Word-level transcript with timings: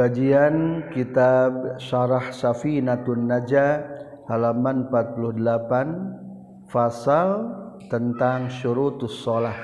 Kajian 0.00 0.88
Kitab 0.96 1.76
Syarah 1.76 2.32
Safinatun 2.32 3.28
Najah 3.28 3.84
halaman 4.32 4.88
48 4.88 6.72
Fasal 6.72 7.52
tentang 7.92 8.48
syurutus 8.48 9.12
sholat 9.20 9.60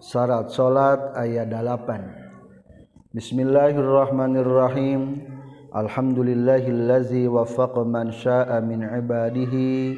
Syarat 0.00 0.48
sholat 0.48 1.12
ayat 1.12 1.52
8 1.52 3.12
Bismillahirrahmanirrahim. 3.12 5.28
Alhamdulillahillazi 5.76 7.28
wafaqa 7.28 7.84
man 7.84 8.16
sya'a 8.16 8.64
min 8.64 8.80
ibadihi 8.80 9.92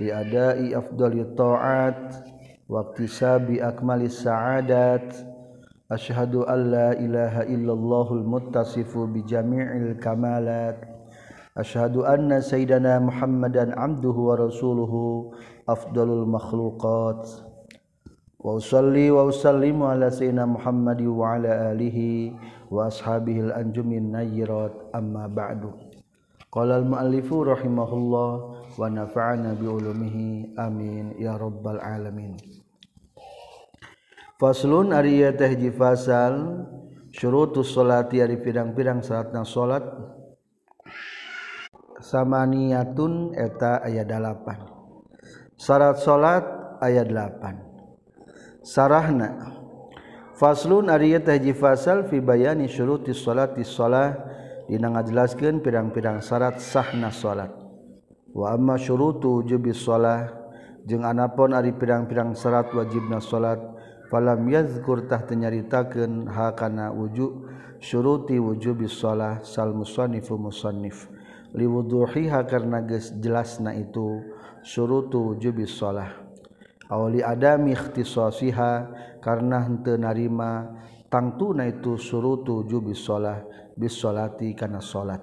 liadai 0.00 0.72
afdali 0.72 1.28
ta'at 1.36 2.24
waqtisabi 2.64 3.60
akmalis 3.60 4.24
sa'adat 4.24 5.27
أشهد 5.88 6.34
أن 6.34 6.70
لا 6.70 6.92
إله 6.92 7.48
إلا 7.48 7.72
الله 7.72 8.12
المتصف 8.12 8.98
بجميع 8.98 9.76
الكمالات. 9.76 10.78
أشهد 11.56 11.96
أن 11.96 12.40
سيدنا 12.40 12.98
محمدا 12.98 13.80
عبده 13.80 14.10
ورسوله 14.10 14.92
أفضل 15.68 16.08
المخلوقات. 16.22 17.30
وأصلي 18.40 19.10
وأسلم 19.10 19.82
على 19.82 20.10
سيدنا 20.10 20.46
محمد 20.46 21.02
وعلى 21.02 21.72
آله 21.72 21.98
وأصحابه 22.70 23.40
الأنجم 23.40 23.92
النيرات. 23.92 24.72
أما 24.94 25.26
بعد 25.26 25.72
قال 26.52 26.70
المؤلف 26.70 27.32
رحمه 27.32 27.90
الله 27.92 28.54
ونفعنا 28.78 29.50
بعلومه. 29.56 30.16
آمين. 30.58 31.16
يا 31.16 31.36
رب 31.36 31.64
العالمين. 31.68 32.57
Faslun 34.38 34.94
Arya 34.94 35.34
tehji 35.34 35.74
fasal 35.74 36.62
syurutus 37.10 37.74
salati 37.74 38.22
ari 38.22 38.38
pirang-pirang 38.38 39.02
salatna 39.02 39.42
salat. 39.42 39.82
Samaniyatun 41.98 43.34
eta 43.34 43.82
ayat 43.82 44.06
8 44.06 45.58
syarat 45.58 45.98
salat 45.98 46.46
ayat 46.78 47.10
8 47.10 48.62
sarahna 48.62 49.58
Faslun 50.38 50.86
Arya 50.86 51.18
tehji 51.18 51.50
fasal 51.50 52.06
fi 52.06 52.22
bayani 52.22 52.70
syurutis 52.70 53.18
salati 53.18 53.66
shalah 53.66 54.14
dina 54.70 54.94
ngajelaskeun 54.94 55.66
pirang-pirang 55.66 56.22
syarat 56.22 56.62
sahna 56.62 57.10
salat. 57.10 57.50
Wa 58.30 58.54
amma 58.54 58.78
syurutu 58.78 59.42
wujubis 59.42 59.82
shalah 59.82 60.30
jeung 60.86 61.02
anapun 61.02 61.58
ari 61.58 61.74
pirang-pirang 61.74 62.38
syarat 62.38 62.70
wajibna 62.70 63.18
salat 63.18 63.58
falam 64.08 64.48
yazkurtah 64.48 65.28
tenyaritakan 65.28 66.28
hakana 66.28 66.92
wujud 66.92 67.44
syuruti 67.78 68.40
wujud 68.40 68.80
bisolah 68.80 69.44
sal 69.44 69.76
musonifu 69.76 70.40
musonif 70.40 71.06
liwuduhiha 71.52 72.44
karena 72.44 72.84
jelas 73.20 73.60
na 73.60 73.72
itu 73.76 74.20
surutu 74.64 75.32
wujud 75.32 75.56
bisolah 75.56 76.08
awali 76.88 77.24
adami 77.24 77.72
ikhtisasiha 77.72 78.72
karena 79.20 79.64
henteu 79.64 79.96
narima 79.96 80.76
tangtuna 81.08 81.68
itu 81.68 81.96
surutu 81.96 82.64
wujud 82.64 82.92
bisolah 82.92 83.44
bisolati 83.76 84.52
karena 84.52 84.82
solat 84.82 85.22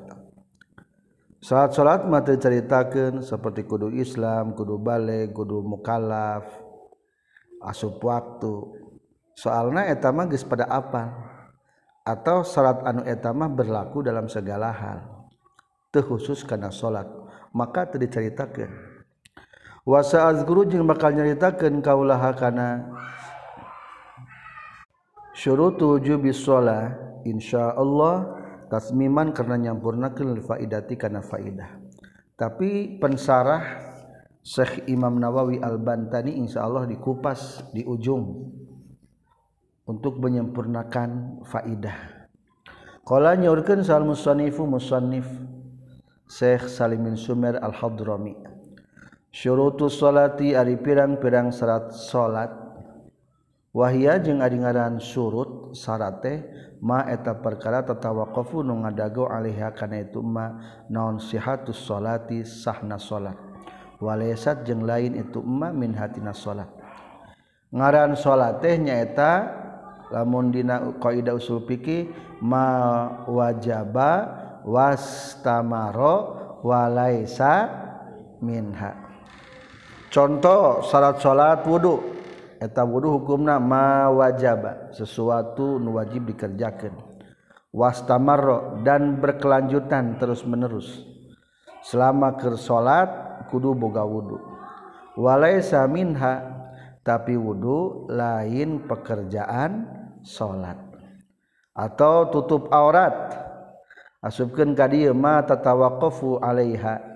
salat 1.43 1.77
salat 1.77 2.01
mata 2.09 2.33
ceritakan 2.33 3.21
seperti 3.21 3.69
kudu 3.69 3.93
Islam 3.93 4.57
kudu 4.57 4.81
balik 4.81 5.35
kudu 5.35 5.61
mukalaf 5.61 6.64
asup 7.65 7.99
waktu. 8.01 8.85
Soalnya 9.35 9.91
etama 9.91 10.29
geus 10.29 10.47
pada 10.47 10.69
apa 10.71 11.11
atau 12.05 12.45
salat 12.45 12.79
anu 12.87 13.03
etama 13.03 13.51
berlaku 13.51 14.05
dalam 14.05 14.29
segala 14.31 14.71
hal. 14.71 14.99
Teu 15.91 16.05
khusus 16.05 16.45
kana 16.47 16.71
salat. 16.71 17.09
Maka 17.51 17.87
teu 17.91 17.99
dicaritakeun. 17.99 18.71
Wa 19.85 20.01
sa'azkuru 20.01 20.65
jeung 20.65 20.87
bakal 20.89 21.13
nyaritakeun 21.13 21.83
kaulaha 21.83 22.33
kana 22.33 22.89
syurutu 25.35 25.99
wujubi 25.99 26.31
shalah 26.31 26.95
insyaallah 27.27 28.15
tasmiman 28.71 29.35
karena 29.35 29.69
nyampurnakeun 29.69 30.39
faidati 30.41 30.95
kana 30.95 31.19
faidah 31.19 31.75
tapi 32.39 32.97
pensarah 32.97 33.84
Syekh 34.45 34.85
Imam 34.85 35.17
Nawawi 35.17 35.57
Al-Bantani 35.57 36.37
insyaallah 36.37 36.85
dikupas 36.85 37.65
di 37.73 37.81
ujung 37.81 38.53
untuk 39.89 40.21
menyempurnakan 40.21 41.41
faidah. 41.41 42.29
Qala 43.01 43.33
nyaurkeun 43.41 43.81
sal 43.81 44.05
musannifu 44.05 44.69
musannif 44.69 45.25
Syekh 46.29 46.69
Salim 46.69 47.09
bin 47.09 47.17
Sumer 47.17 47.57
Al-Hadrami. 47.57 48.37
Syurutus 49.33 49.97
salati 49.97 50.53
ari 50.53 50.77
pirang-pirang 50.77 51.49
syarat 51.49 51.89
salat 51.91 52.53
wahia 53.73 54.21
jeung 54.21 54.45
ari 54.45 54.61
ngaran 54.61 55.01
surut 55.01 55.73
syarat 55.73 56.21
teh 56.21 56.37
ma 56.85 57.03
eta 57.09 57.33
perkara 57.33 57.81
tatawaqafu 57.81 58.61
nu 58.61 58.85
ngadago 58.85 59.27
alaiha 59.27 59.73
kana 59.73 60.05
itu 60.05 60.23
ma 60.23 60.55
naon 60.87 61.19
sihatus 61.19 61.81
salati 61.83 62.47
sahna 62.47 62.95
salat 62.95 63.44
walaysat 63.99 64.67
jeung 64.67 64.83
lain 64.83 65.15
itu 65.15 65.39
emma 65.39 65.71
min 65.71 65.95
hatina 65.95 66.35
salat 66.35 66.67
ngaran 67.71 68.15
salat 68.15 68.59
teh 68.63 68.75
nyaeta 68.79 69.63
lamun 70.13 70.53
dina 70.53 70.95
kaidah 71.01 71.35
usul 71.35 71.63
fikih 71.65 72.11
ma 72.39 72.67
wajaba 73.25 74.11
wastamaro 74.65 76.15
walaisa 76.65 77.69
minha. 78.41 78.91
Contoh 80.09 80.81
syarat 80.85 81.21
salat 81.21 81.61
wudu. 81.67 82.15
Eta 82.55 82.87
wudu 82.87 83.19
hukumna 83.19 83.59
ma 83.59 84.07
wajaba 84.09 84.89
sesuatu 84.95 85.75
nu 85.75 85.99
wajib 85.99 86.31
dikerjakan 86.31 86.95
wastamarro 87.75 88.79
dan 88.87 89.19
berkelanjutan 89.19 90.15
terus 90.15 90.47
menerus 90.47 91.03
selama 91.83 92.39
ke 92.39 92.55
salat 92.55 93.11
kudu 93.51 93.75
boga 93.75 94.03
wudhu 94.03 94.39
walaisa 95.15 95.87
minha 95.87 96.43
tapi 97.05 97.37
wudhu 97.37 98.09
lain 98.09 98.83
pekerjaan 98.89 99.85
salat 100.25 100.85
atau 101.75 102.31
tutup 102.31 102.71
aurat. 102.71 103.45
Asupkeun 104.23 104.73
ka 104.73 104.89
dieu 104.89 105.13
ma 105.13 105.43
tatawaqafu 105.45 106.41
alaiha. 106.41 107.13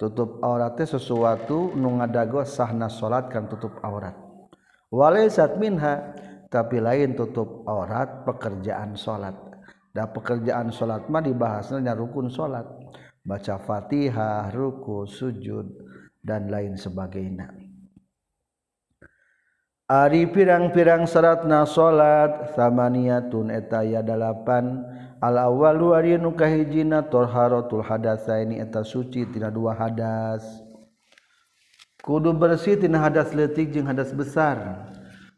Tutup 0.00 0.40
auratnya 0.40 0.88
sesuatu 0.88 1.76
nu 1.76 2.00
ngadago 2.00 2.40
sahna 2.48 2.88
salat 2.88 3.28
kan 3.28 3.44
tutup 3.52 3.76
aurat. 3.84 4.16
Walaisat 4.88 5.60
minha 5.60 6.16
tapi 6.48 6.80
lain 6.80 7.12
tutup 7.12 7.68
aurat 7.68 8.24
pekerjaan 8.24 8.96
salat 8.96 9.36
da 9.92 10.08
pekerjaan 10.08 10.72
salat 10.72 11.06
mah 11.06 11.22
dibahasna 11.22 11.78
nya 11.78 11.94
rukun 11.94 12.26
salat 12.26 12.66
baca 13.20 13.60
Fatihah 13.60 14.48
ruku 14.52 15.04
sujud 15.04 15.66
dan 16.20 16.48
lain 16.48 16.76
sebagainya. 16.76 17.52
Ari 19.90 20.30
pirang-pirang 20.30 21.02
syaratna 21.02 21.66
salat 21.66 22.54
samaniatun 22.54 23.50
eta 23.50 23.82
ya 23.82 24.06
dalapan. 24.06 24.86
Al 25.20 25.36
awwalu 25.36 25.92
ari 25.92 26.14
nu 26.16 26.32
kahijina 26.32 27.10
tharatul 27.10 27.82
hadatsa 27.82 28.38
ini 28.40 28.62
eta 28.62 28.86
suci 28.86 29.26
tina 29.28 29.50
dua 29.50 29.74
hadas. 29.74 30.46
Kudu 32.00 32.32
bersih 32.32 32.78
tina 32.78 33.02
hadas 33.02 33.34
leutik 33.34 33.74
jeung 33.74 33.90
hadas 33.90 34.14
besar. 34.14 34.88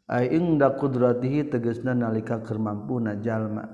Ai 0.04 0.28
ingda 0.36 0.76
qudratihi 0.76 1.48
tegasna 1.48 1.96
nalika 1.96 2.38
keur 2.44 2.60
jalma. 3.24 3.64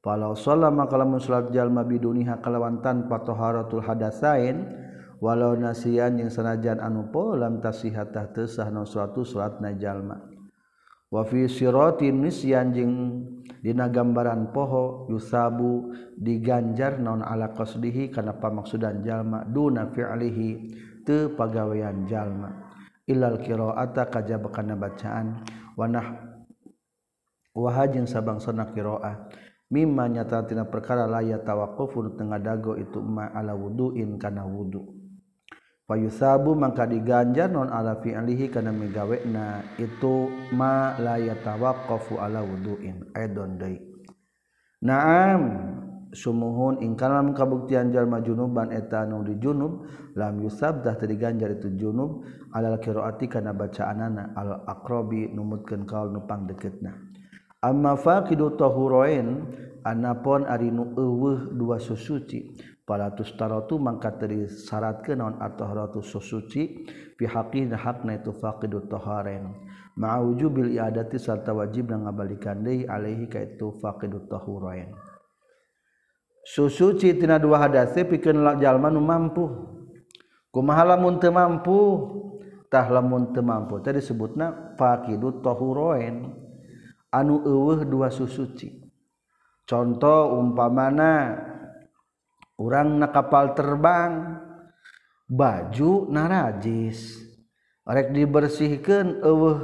Walau 0.00 0.32
sholat 0.32 0.72
maka 0.72 0.96
lamun 0.96 1.20
sholat 1.20 1.52
jalma 1.52 1.84
biduniha 1.84 2.40
kalawan 2.40 2.80
tanpa 2.80 3.20
toharatul 3.20 3.84
hadasain 3.84 4.64
walau 5.20 5.52
nasian 5.52 6.16
yang 6.16 6.32
sanajan 6.32 6.80
anu 6.80 7.12
po 7.12 7.36
lam 7.36 7.60
tasihatah 7.60 8.32
tesah 8.32 8.72
non 8.72 8.88
suatu 8.88 9.28
sholat 9.28 9.60
jalma. 9.76 10.16
Wa 11.10 11.26
fi 11.26 11.44
siratin 11.50 12.22
nisyan 12.22 12.72
jeung 12.72 12.94
dina 13.60 13.92
gambaran 13.92 14.56
poho 14.56 15.10
yusabu 15.12 15.92
diganjar 16.16 16.96
naun 16.96 17.20
ala 17.20 17.52
qasdihi 17.52 18.08
kana 18.08 18.38
pamaksudan 18.40 19.04
jalma 19.04 19.44
duna 19.44 19.90
fi'lihi 19.90 20.50
teu 21.04 21.36
pagawean 21.36 22.08
jalma 22.08 22.72
Ilal 23.10 23.42
qiraata 23.42 24.06
kajaba 24.06 24.48
kana 24.54 24.78
bacaan 24.78 25.42
wa 25.74 25.86
nah 25.90 26.08
wa 27.50 27.68
hajin 27.74 28.06
qiraah 28.06 29.26
mimma 29.70 30.10
nyata 30.10 30.44
tina 30.50 30.66
perkara 30.66 31.06
laya 31.06 31.38
tawaqufun 31.40 32.18
tengah 32.18 32.42
dago 32.42 32.74
itu 32.74 32.98
ma 33.00 33.30
ala 33.30 33.54
wuduin 33.54 34.18
kana 34.18 34.42
wudu. 34.44 34.82
Fayusabu 35.90 36.54
maka 36.54 36.86
diganjar 36.86 37.50
non 37.50 37.66
ala 37.66 37.98
fi'lihi 37.98 38.46
kana 38.50 38.70
migawena 38.70 39.74
itu 39.74 40.30
ma 40.54 40.94
la 40.98 41.18
yatawaqqafu 41.18 42.18
ala 42.18 42.46
wuduin. 42.46 43.10
Aidon 43.14 43.58
deui 43.58 43.78
Naam 44.80 45.42
summohun 46.14 46.82
ingkalam 46.82 47.36
kabuktian 47.36 47.92
jalma 47.94 48.22
junuban 48.24 48.74
etanu 48.74 49.22
di 49.22 49.38
junub 49.38 49.86
lam 50.16 50.42
yusabdah 50.42 50.98
tadi 50.98 51.14
ganjar 51.20 51.54
itu 51.58 51.70
junub 51.78 52.26
alal 52.56 52.80
kiroati 52.82 53.30
kana 53.30 53.54
bacaanana 53.54 54.34
al 54.34 54.66
akrobi 54.66 55.30
numutkeun 55.30 55.86
kaul 55.86 56.10
nupang 56.10 56.48
deketna 56.50 56.96
amma 57.60 57.96
faqidu 57.96 58.56
tahurain 58.56 59.44
anapon 59.84 60.48
ari 60.48 60.72
nu 60.72 60.96
eueuh 60.96 61.52
dua 61.56 61.76
susuci 61.76 62.56
palatus 62.88 63.36
taratu 63.38 63.78
mangka 63.78 64.16
teri 64.18 64.50
syaratkeun 64.50 65.22
naon 65.22 65.34
at-taharatu 65.38 66.02
susuci 66.02 66.88
fi 67.14 67.24
haqqin 67.28 67.70
hakna 67.70 68.18
itu 68.18 68.34
faqidu 68.34 68.90
taharain. 68.90 69.54
Ma'a 69.94 70.18
wujubil 70.24 70.74
iadati 70.74 71.20
sarta 71.20 71.54
wajibna 71.54 72.02
ngabalikan 72.08 72.64
deui 72.64 72.88
alaihi 72.88 73.30
ka 73.30 73.38
itu 73.44 73.78
faqidu 73.78 74.26
tahurain. 74.26 74.90
Susuci 76.42 77.14
tina 77.14 77.38
dua 77.38 77.62
hadas 77.62 77.94
teh 77.94 78.02
pikeun 78.02 78.58
jalma 78.58 78.88
nu 78.90 79.04
mampu. 79.04 79.44
Kumaha 80.50 80.96
lamun 80.96 81.22
teu 81.22 81.30
mampu? 81.30 81.78
Tah 82.66 82.90
lamun 82.90 83.30
teu 83.30 83.44
mampu. 83.44 83.78
Teh 83.84 83.94
disebutna 83.94 84.74
faqidu 84.74 85.44
tahuroin 85.44 86.49
anu 87.10 87.42
eueuh 87.42 87.82
dua 87.86 88.08
susuci. 88.08 88.86
Contoh 89.66 90.34
umpamana 90.38 91.38
orang 92.58 92.98
na 92.98 93.06
kapal 93.10 93.54
terbang 93.54 94.38
baju 95.26 96.10
narajis. 96.10 97.18
Rek 97.86 98.14
dibersihkan 98.14 99.22
eueuh 99.22 99.58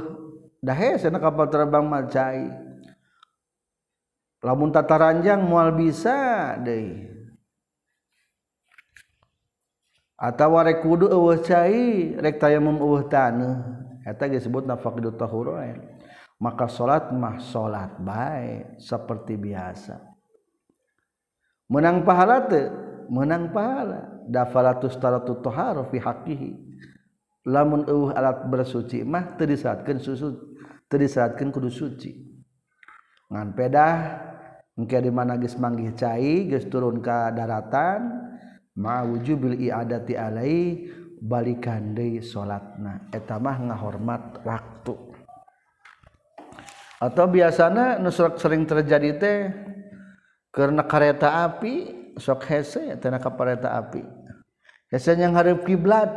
dahe 0.59 0.99
sana 0.99 1.19
kapal 1.19 1.47
terbang 1.47 1.87
macai 1.87 2.51
lamun 4.43 4.71
tata 4.71 4.99
ranjang 4.99 5.43
mual 5.43 5.71
bisa 5.75 6.55
deui. 6.59 7.07
Atau 10.17 10.57
rek 10.59 10.83
kudu 10.83 11.07
eueuh 11.07 11.39
cai 11.39 12.15
rek 12.19 12.39
tayamum 12.41 12.79
eueuh 12.79 13.07
taneuh. 13.07 13.59
Eta 14.07 14.23
disebut 14.23 14.63
nafaqidut 14.63 15.19
tahurain 15.19 15.96
maka 16.37 16.69
salat 16.69 17.09
mah 17.09 17.41
salat 17.41 17.97
baik 17.97 18.77
seperti 18.77 19.33
biasa. 19.37 19.97
Menang 21.67 22.05
pahala 22.05 22.45
teh 22.45 22.69
menang 23.09 23.51
pahala. 23.51 24.15
Dafalatus 24.27 24.99
talatu 24.99 25.39
taharu 25.39 25.87
fi 25.87 25.97
haqqihi. 26.03 26.51
Lamun 27.47 27.87
eueuh 27.87 28.11
alat 28.11 28.43
bersuci 28.51 29.07
mah 29.07 29.39
teu 29.39 29.47
disalatkeun 29.47 30.03
susu 30.03 30.35
teu 30.91 30.99
disalatkeun 30.99 31.49
kudu 31.49 31.71
suci. 31.71 32.11
Ngan 33.31 33.55
pedah 33.55 33.95
engke 34.75 34.99
di 34.99 35.11
mana 35.11 35.39
geus 35.39 35.55
manggih 35.55 35.95
cai 35.95 36.51
geus 36.51 36.67
turun 36.67 36.99
ka 36.99 37.31
daratan 37.31 38.35
ma 38.75 39.01
wujubil 39.07 39.55
iadati 39.55 40.19
alai 40.19 40.91
balikan 41.23 41.95
deui 41.95 42.19
salatna 42.19 43.07
eta 43.15 43.39
mah 43.39 43.57
ngahormat 43.71 44.43
waktu. 44.43 45.16
atau 46.97 47.25
biasanya 47.29 48.01
nusrak 48.01 48.41
sering 48.41 48.65
terjadi 48.65 49.09
teh 49.21 49.39
karena 50.49 50.81
kereta 50.81 51.45
api 51.45 51.93
sok 52.17 52.41
hese 52.49 52.97
tenaga 52.97 53.29
kereta 53.29 53.77
api. 53.77 54.01
Hese 54.89 55.13
yang 55.13 55.37
harap 55.37 55.61
kiblat. 55.61 56.09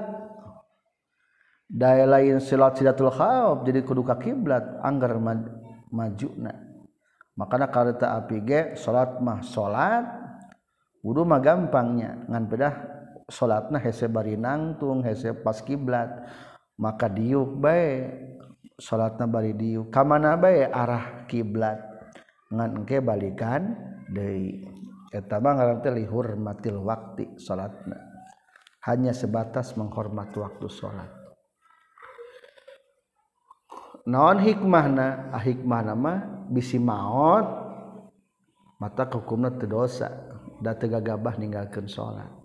Daya 1.70 2.02
lain 2.02 2.42
silat 2.42 2.74
silatul 2.80 3.14
khauf 3.14 3.62
jadi 3.62 3.86
kudu 3.86 4.02
ka 4.02 4.18
kiblat 4.18 4.82
anggar 4.82 5.14
majuna. 5.92 6.50
Makanya 7.38 7.70
kereta 7.70 8.16
api 8.18 8.36
ge 8.42 8.60
salat 8.74 9.22
mah 9.22 9.44
salat 9.44 10.02
wudu 11.04 11.22
mah 11.28 11.38
gampangnya. 11.38 12.26
Ngan 12.26 12.44
pedah 12.48 12.74
salatna 13.28 13.78
hese 13.78 14.10
bari 14.10 14.34
nangtung 14.34 15.04
hese 15.04 15.36
pas 15.36 15.60
kiblat. 15.60 16.08
Maka 16.80 17.06
diuk 17.12 17.60
bae. 17.60 18.08
Salatna 18.80 19.28
bari 19.28 19.52
diuk. 19.52 19.92
Ka 19.92 20.02
mana 20.02 20.34
bae? 20.40 20.64
Arah 20.66 21.28
kiblat. 21.28 21.78
Ngan 22.50 22.82
engke 22.82 22.98
balikan 23.04 23.76
deui. 24.10 24.64
Eta 25.12 25.38
mah 25.38 25.52
ngaran 25.54 25.78
teh 25.84 25.92
lihurmatil 25.92 26.80
waqti 26.80 27.36
salatna. 27.38 28.00
Hanya 28.88 29.12
sebatas 29.12 29.76
menghormati 29.76 30.40
waktu 30.40 30.66
salat. 30.72 31.12
Naon 34.08 34.40
hikmahna? 34.40 35.30
Ah 35.30 35.44
hikmah 35.44 35.80
nama 35.84 36.12
bisi 36.48 36.80
maut 36.80 37.44
mata 38.80 39.04
hukumna 39.04 39.52
teu 39.60 39.68
dosa. 39.68 40.08
Da 40.60 40.72
teu 40.72 40.88
gagabah 40.88 41.36
ninggalkeun 41.36 41.86
salat 41.86 42.39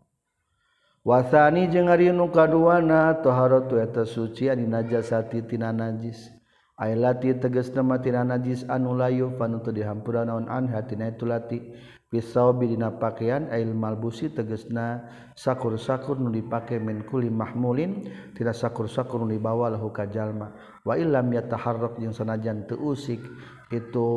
wasani 1.05 1.69
jeung 1.69 1.87
ari 1.87 2.09
nu 2.09 2.33
kaduana 2.33 3.13
taharatu 3.21 3.77
eta 3.77 4.09
suci 4.09 4.49
ari 4.49 4.65
najasati 4.65 5.45
tina 5.45 5.69
najis. 5.69 6.33
Ailati 6.75 7.31
tegasna 7.39 7.85
ma 7.85 8.01
tina 8.03 8.25
najis 8.27 8.67
anu 8.67 8.97
layu 8.97 9.31
panutu 9.39 9.71
dihampura 9.71 10.25
naon 10.25 10.49
an 10.49 10.67
hatina 10.67 11.13
itu 11.13 11.23
lati. 11.23 11.61
Pisau 12.05 12.53
bidina 12.53 12.93
pakaian 13.01 13.49
ail 13.49 13.73
malbusi 13.73 14.29
tegesna 14.29 15.09
sakur-sakur 15.33 16.21
nu 16.21 16.29
dipake 16.29 16.77
min 16.77 17.01
kuli 17.07 17.33
mahmulin 17.33 18.05
tina 18.35 18.53
sakur-sakur 18.53 19.25
nu 19.25 19.31
dibawa 19.31 19.71
lahu 19.71 19.89
ka 19.95 20.05
jalma. 20.05 20.51
Wa 20.83 20.99
illam 20.99 21.31
yataharrak 21.31 21.97
jeung 21.97 22.13
sanajan 22.13 22.67
teu 22.67 22.77
usik 22.91 23.23
itu 23.71 24.09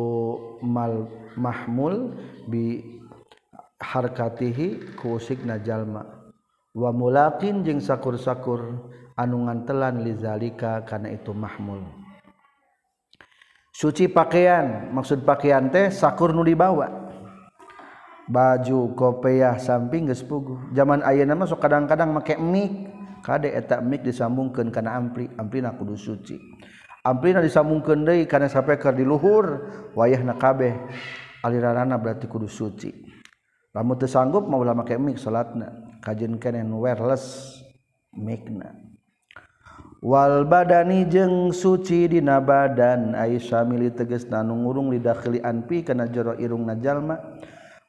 mal 0.66 1.08
mahmul 1.38 2.12
bi 2.50 2.82
harkatihi 3.78 4.98
ku 4.98 5.16
usikna 5.16 5.62
jalma. 5.62 6.17
wa 6.78 6.94
mulakin 6.94 7.66
jeung 7.66 7.82
sakur-sakur 7.82 8.86
anungan 9.18 9.66
telan 9.66 10.06
lizalika 10.06 10.86
karena 10.86 11.10
itu 11.10 11.34
mahmul. 11.34 11.82
Suci 13.74 14.06
pakaian 14.06 14.94
maksud 14.94 15.26
pakaian 15.26 15.66
teh 15.70 15.90
sakur 15.90 16.30
nu 16.30 16.46
dibawa. 16.46 17.10
Baju 18.30 18.94
kopeah 18.94 19.58
samping 19.58 20.06
geus 20.06 20.22
puguh. 20.22 20.70
Zaman 20.70 21.02
ayeuna 21.02 21.34
mah 21.34 21.50
sok 21.50 21.64
kadang-kadang 21.64 22.14
make 22.14 22.38
mik 22.38 22.70
kade 23.24 23.50
eta 23.50 23.82
mik 23.82 24.06
disambungkeun 24.06 24.70
kana 24.70 24.94
ampli. 24.94 25.26
Amplina 25.34 25.74
kudu 25.74 25.98
suci. 25.98 26.36
Amplina 27.02 27.42
disambungkeun 27.42 28.04
deui 28.06 28.28
kana 28.28 28.46
sapeker 28.46 28.94
di 28.94 29.02
luhur 29.02 29.66
wayahna 29.96 30.36
kabeh. 30.36 30.74
Aliranana 31.42 31.96
berarti 31.96 32.26
kudu 32.26 32.50
suci. 32.50 32.90
Lamun 33.72 33.96
teu 33.96 34.10
sanggup 34.10 34.44
mah 34.44 34.58
ulah 34.60 34.74
make 34.76 34.98
mik 34.98 35.16
salatna. 35.16 35.87
kajen 36.00 36.38
kenen 36.38 36.72
wireless 36.74 37.58
mikna 38.14 38.88
Wal 39.98 40.46
badani 40.46 41.10
jeung 41.10 41.50
suci 41.50 42.06
dina 42.06 42.38
badan. 42.38 43.18
Aisyah 43.18 43.66
mili 43.66 43.90
teges 43.90 44.30
nanungurung 44.30 44.94
lidakhili 44.94 45.42
anpi 45.42 45.82
kana 45.82 46.06
jero 46.06 46.38
irung 46.38 46.70
najallma 46.70 47.18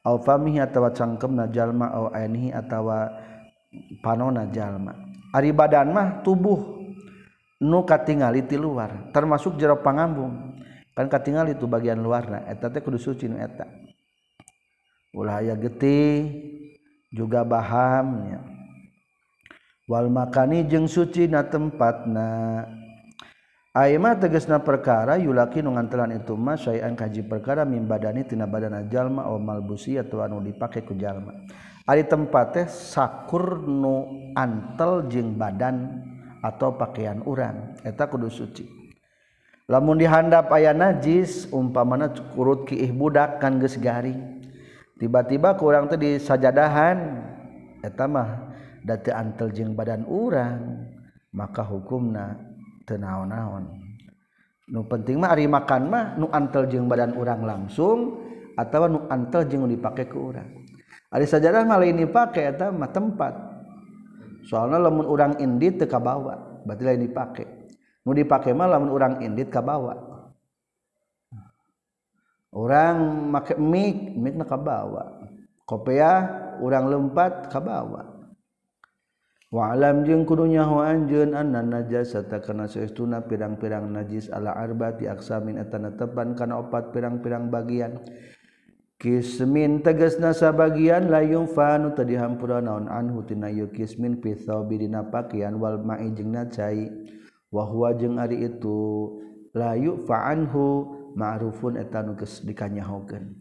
au 0.02 0.18
famihi 0.18 0.58
atawa 0.58 0.90
cangkem 0.90 1.38
najallma 1.38 1.86
au 1.94 2.10
ainihi 2.10 2.50
atawa 2.50 3.14
panona 4.02 4.50
jalma. 4.50 4.90
Ari 5.30 5.54
badan 5.54 5.94
mah 5.94 6.26
tubuh 6.26 6.82
nu 7.62 7.86
katingali 7.86 8.42
ti 8.42 8.58
luar 8.58 9.14
termasuk 9.14 9.54
jero 9.54 9.78
pangambung. 9.78 10.58
Kan 10.98 11.06
katingali 11.06 11.54
itu 11.54 11.70
bagian 11.70 12.02
luarna 12.02 12.42
eta 12.50 12.74
teh 12.74 12.82
kudu 12.82 12.98
suci 12.98 13.30
nu 13.30 13.38
eta. 13.38 13.70
Ulah 15.14 15.46
aya 15.46 15.54
getih 15.54 16.58
juga 17.12 17.42
bahamnya 17.42 18.40
Wal 19.90 20.06
makani 20.06 20.62
jeung 20.70 20.86
suci 20.86 21.26
na 21.26 21.42
tempat 21.42 22.06
na 22.06 22.62
Aima 23.70 24.18
tegesna 24.18 24.58
perkara 24.58 25.14
yulaki 25.14 25.62
nu 25.62 25.70
ngantelan 25.70 26.18
itu 26.18 26.34
mah 26.34 26.58
syai'an 26.58 26.98
kaji 26.98 27.22
perkara 27.22 27.62
min 27.62 27.86
badani 27.86 28.26
tina 28.26 28.42
badana 28.42 28.82
jalma 28.90 29.22
aw 29.30 29.38
malbusi 29.38 29.94
atawa 29.94 30.26
anu 30.26 30.42
dipake 30.42 30.82
ku 30.82 30.98
jalma. 30.98 31.30
Ari 31.86 32.02
tempat 32.02 32.46
teh 32.50 32.66
sakur 32.66 33.62
nu 33.62 34.10
antel 34.34 35.06
jeung 35.06 35.38
badan 35.38 36.02
atau 36.42 36.74
pakaian 36.74 37.22
urang 37.22 37.78
eta 37.86 38.10
kudu 38.10 38.26
suci. 38.26 38.66
Lamun 39.70 40.02
dihandap 40.02 40.50
aya 40.50 40.74
najis 40.74 41.46
umpamana 41.54 42.10
kurut 42.34 42.66
kiih 42.66 42.90
budak 42.90 43.38
kan 43.38 43.62
geus 43.62 43.78
garing. 43.78 44.39
tiba-tiba 45.00 45.56
kurang 45.56 45.88
tuh 45.88 45.96
di 45.96 46.20
sajadahan. 46.20 47.26
Etamah 47.80 48.52
dati 48.84 49.08
antel 49.08 49.48
jeng 49.56 49.72
badan 49.72 50.04
urang. 50.04 50.84
Maka 51.32 51.64
hukumna 51.64 52.36
tenaon-naon 52.84 53.80
nu 54.70 54.86
penting 54.86 55.18
mah 55.18 55.34
ari 55.34 55.50
makan 55.50 55.82
mah 55.90 56.04
nu 56.14 56.30
antel 56.30 56.70
jeng 56.70 56.86
badan 56.86 57.18
urang 57.18 57.42
langsung 57.42 58.22
atau 58.54 58.86
nu 58.86 58.98
antel 59.10 59.42
jeng 59.50 59.66
dipakai 59.66 60.06
ke 60.06 60.14
urang. 60.14 60.46
Ari 61.10 61.26
sajadah 61.26 61.66
mah 61.66 61.78
lain 61.82 62.06
pakai 62.06 62.54
eta 62.54 62.70
mah 62.70 62.90
tempat. 62.94 63.34
Soalnya 64.46 64.78
lamun 64.88 65.10
urang 65.10 65.34
indit 65.42 65.82
teka 65.82 65.98
bawa 65.98 66.62
berarti 66.62 66.82
lain 66.86 67.02
dipakai 67.02 67.46
nu 68.06 68.14
dipakai 68.14 68.54
mah 68.54 68.78
lamun 68.78 68.90
urang 68.94 69.14
indit 69.18 69.50
kabawa. 69.50 70.09
orang 72.54 73.30
make 73.30 73.54
mik 73.58 74.18
mikna 74.18 74.44
kabawa. 74.46 75.22
Kopea 75.66 76.12
orang 76.58 76.86
lempat 76.90 77.46
kabawa. 77.50 78.10
Wa 79.50 79.74
alam 79.74 80.06
jeung 80.06 80.22
kudunya 80.22 80.62
anjeun 80.62 81.34
anna 81.34 81.58
najasa 81.58 82.22
takana 82.22 82.70
saestuna 82.70 83.26
pirang-pirang 83.26 83.90
najis 83.90 84.30
ala 84.30 84.54
arbati 84.54 85.10
aksamin 85.10 85.58
etana 85.58 85.90
tepan 85.98 86.38
kana 86.38 86.62
opat 86.62 86.94
pirang-pirang 86.94 87.50
bagian. 87.50 87.98
Kismin 89.00 89.80
tegasna 89.80 90.36
sabagian 90.36 91.08
layung 91.08 91.50
fanu 91.50 91.96
tadi 91.96 92.14
hampura 92.14 92.60
naon 92.60 92.86
anhu 92.86 93.24
tina 93.26 93.48
yu 93.50 93.72
kismin 93.72 94.20
fi 94.22 94.36
thawbi 94.36 94.86
dina 94.86 95.08
pakian 95.08 95.58
wal 95.58 95.82
ma'i 95.82 96.12
jeung 96.14 96.36
cai. 96.52 96.86
Wa 97.50 97.66
huwa 97.66 97.90
jeung 97.98 98.22
ari 98.22 98.46
itu 98.46 99.18
layu 99.50 99.98
fa'anhu 100.06 100.99
ma'rufun 101.16 101.78
eta 101.80 102.02
nu 102.02 102.14
geus 102.14 102.42
dikanyahokeun. 102.42 103.36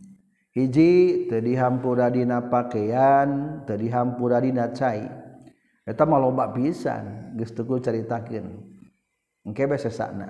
Hiji 0.54 1.26
teu 1.30 1.42
dihampura 1.46 2.10
dina 2.10 2.42
pakaian 2.50 3.62
teu 3.70 3.78
dihampura 3.78 4.42
dina 4.42 4.74
cai. 4.74 5.06
Eta 5.86 6.06
mah 6.06 6.22
loba 6.22 6.50
pisan 6.54 7.34
geus 7.38 7.54
teu 7.54 7.66
caritakeun. 7.66 8.50
Engke 9.46 9.66
bese 9.66 9.90
sesana 9.90 10.30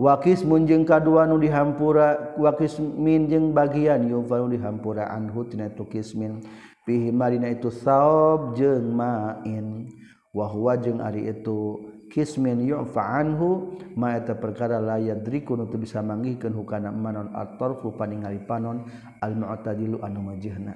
wakis 0.00 0.46
munjeng 0.48 0.88
kadua 0.88 1.28
nu 1.28 1.36
dihampura 1.36 2.32
wakis 2.40 2.80
min 2.80 3.28
jeung 3.28 3.52
bagian 3.52 4.08
yufanu 4.08 4.48
dihampura 4.48 5.12
anhu 5.12 5.44
tina 5.44 5.68
itu 5.68 5.84
kismin. 5.84 6.40
Fihi 6.88 7.12
marina 7.12 7.52
itu 7.52 7.68
saob 7.68 8.56
jeung 8.56 8.96
main. 8.96 9.88
Wahwa 10.30 10.78
jeung 10.78 11.02
ari 11.02 11.26
itu 11.26 11.89
kismin 12.10 12.60
yu'fa 12.66 13.22
anhu 13.22 13.78
ma 13.94 14.18
eta 14.18 14.34
perkara 14.34 14.82
la 14.82 14.98
yadriku 14.98 15.54
nu 15.54 15.70
bisa 15.70 16.02
manggihkeun 16.02 16.52
hukana 16.52 16.90
manon 16.90 17.30
at-tarfu 17.30 17.94
paningali 17.94 18.42
panon 18.42 18.82
al 19.22 19.32
mu'tadilu 19.38 20.02
anu 20.02 20.20
majihna. 20.20 20.74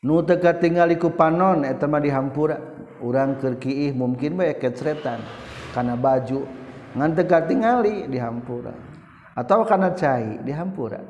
Nu 0.00 0.24
teka 0.24 0.56
katingali 0.56 0.96
ku 0.96 1.12
panon 1.12 1.62
eta 1.62 1.84
mah 1.84 2.00
dihampura. 2.00 2.56
Urang 3.00 3.40
keur 3.40 3.56
kiih 3.56 3.92
mungkin 3.92 4.36
bae 4.36 4.56
kecretan. 4.56 5.20
Kana 5.76 5.96
baju. 5.96 6.44
Ngan 6.96 7.10
teu 7.16 7.28
katingali 7.28 8.08
dihampura. 8.08 8.72
Atau 9.36 9.64
kana 9.68 9.92
cai 9.92 10.40
dihampura. 10.40 11.04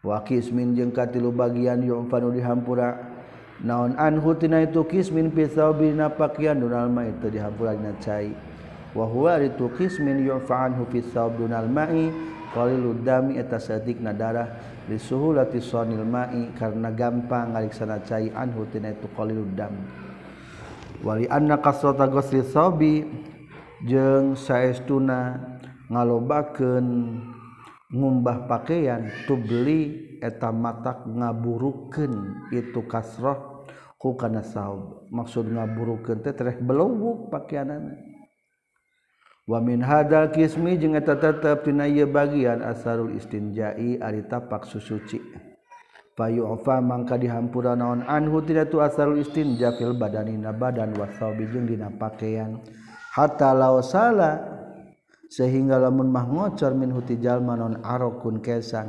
Wa 0.00 0.24
kismin 0.24 0.72
jeung 0.72 0.96
katilu 0.96 1.28
bagian 1.28 1.84
yu'fanu 1.84 2.32
dihampura. 2.32 3.17
naon 3.64 3.98
anhutina 3.98 4.62
itu 4.62 4.86
kismin 4.86 5.34
pisau 5.34 5.74
bina 5.74 6.10
pakaian 6.12 6.58
dunalma 6.58 7.06
itu 7.10 7.26
dihampulan 7.30 7.94
cai. 7.98 8.34
Wa 8.96 9.04
huwa 9.04 9.36
itu 9.42 9.68
kismin 9.76 10.24
yufa'anhu 10.26 10.88
pisau 10.88 11.30
dunal 11.34 11.68
ma'i. 11.68 12.10
Qalilud 12.48 13.04
dami 13.04 13.36
eta 13.36 13.60
sadikna 13.60 14.16
darah 14.16 14.48
li 14.88 14.96
suhulati 14.96 15.60
sonil 15.60 16.00
ma'i 16.00 16.48
karena 16.56 16.88
gampang 16.88 17.52
ngaliksana 17.52 18.00
cai 18.00 18.32
anhutina 18.32 18.88
itu 18.88 19.04
qalilud 19.12 19.52
dam. 19.52 19.76
Wali 21.04 21.28
anna 21.28 21.60
kasrata 21.60 22.08
ghusli 22.08 22.40
sabi 22.48 23.04
jeung 23.84 24.32
saestuna 24.32 25.44
ngalobakeun 25.92 26.86
ngumbah 27.88 28.44
pakaian 28.44 29.08
tubli 29.24 30.16
eta 30.20 30.52
matak 30.52 31.08
ngaburukeun 31.08 32.46
itu 32.52 32.84
kasroh 32.84 33.64
ku 33.96 34.14
kana 34.14 34.44
saub. 34.44 35.08
Maksud 35.08 35.48
ngaburukeun 35.48 36.20
teh 36.20 36.36
tereh 36.36 36.60
belowuk 36.60 37.32
pakaianana 37.32 37.96
wa 39.48 39.58
min 39.64 39.80
hadal 39.80 40.28
kismi 40.28 40.76
jeung 40.76 40.92
eta 40.92 41.16
tetep 41.16 41.64
tina 41.64 41.88
ieu 41.88 42.04
bagian 42.04 42.60
asarul 42.60 43.16
istinjai 43.16 43.96
ari 43.96 44.28
tapak 44.28 44.68
susuci. 44.68 45.48
Fayu'fa 46.18 46.82
mangka 46.82 47.14
dihampura 47.14 47.78
naon 47.78 48.02
anhu 48.02 48.42
tidak 48.42 48.74
tu 48.74 48.82
asarul 48.82 49.22
istinja 49.22 49.70
fil 49.78 49.94
badani 49.94 50.34
na 50.34 50.50
badan 50.50 50.92
wasabi 50.98 51.46
jeung 51.48 51.64
dina 51.64 51.88
pakaian. 51.94 52.58
Hatta 53.14 53.54
law 53.54 53.78
sala 53.80 54.57
sehingga 55.28 55.76
lamun 55.76 56.08
mah 56.08 56.24
ngocor 56.24 56.72
min 56.72 56.92
huti 56.92 57.20
jalma 57.20 57.54
non 57.56 57.84
arokun 57.84 58.40
kesan 58.40 58.88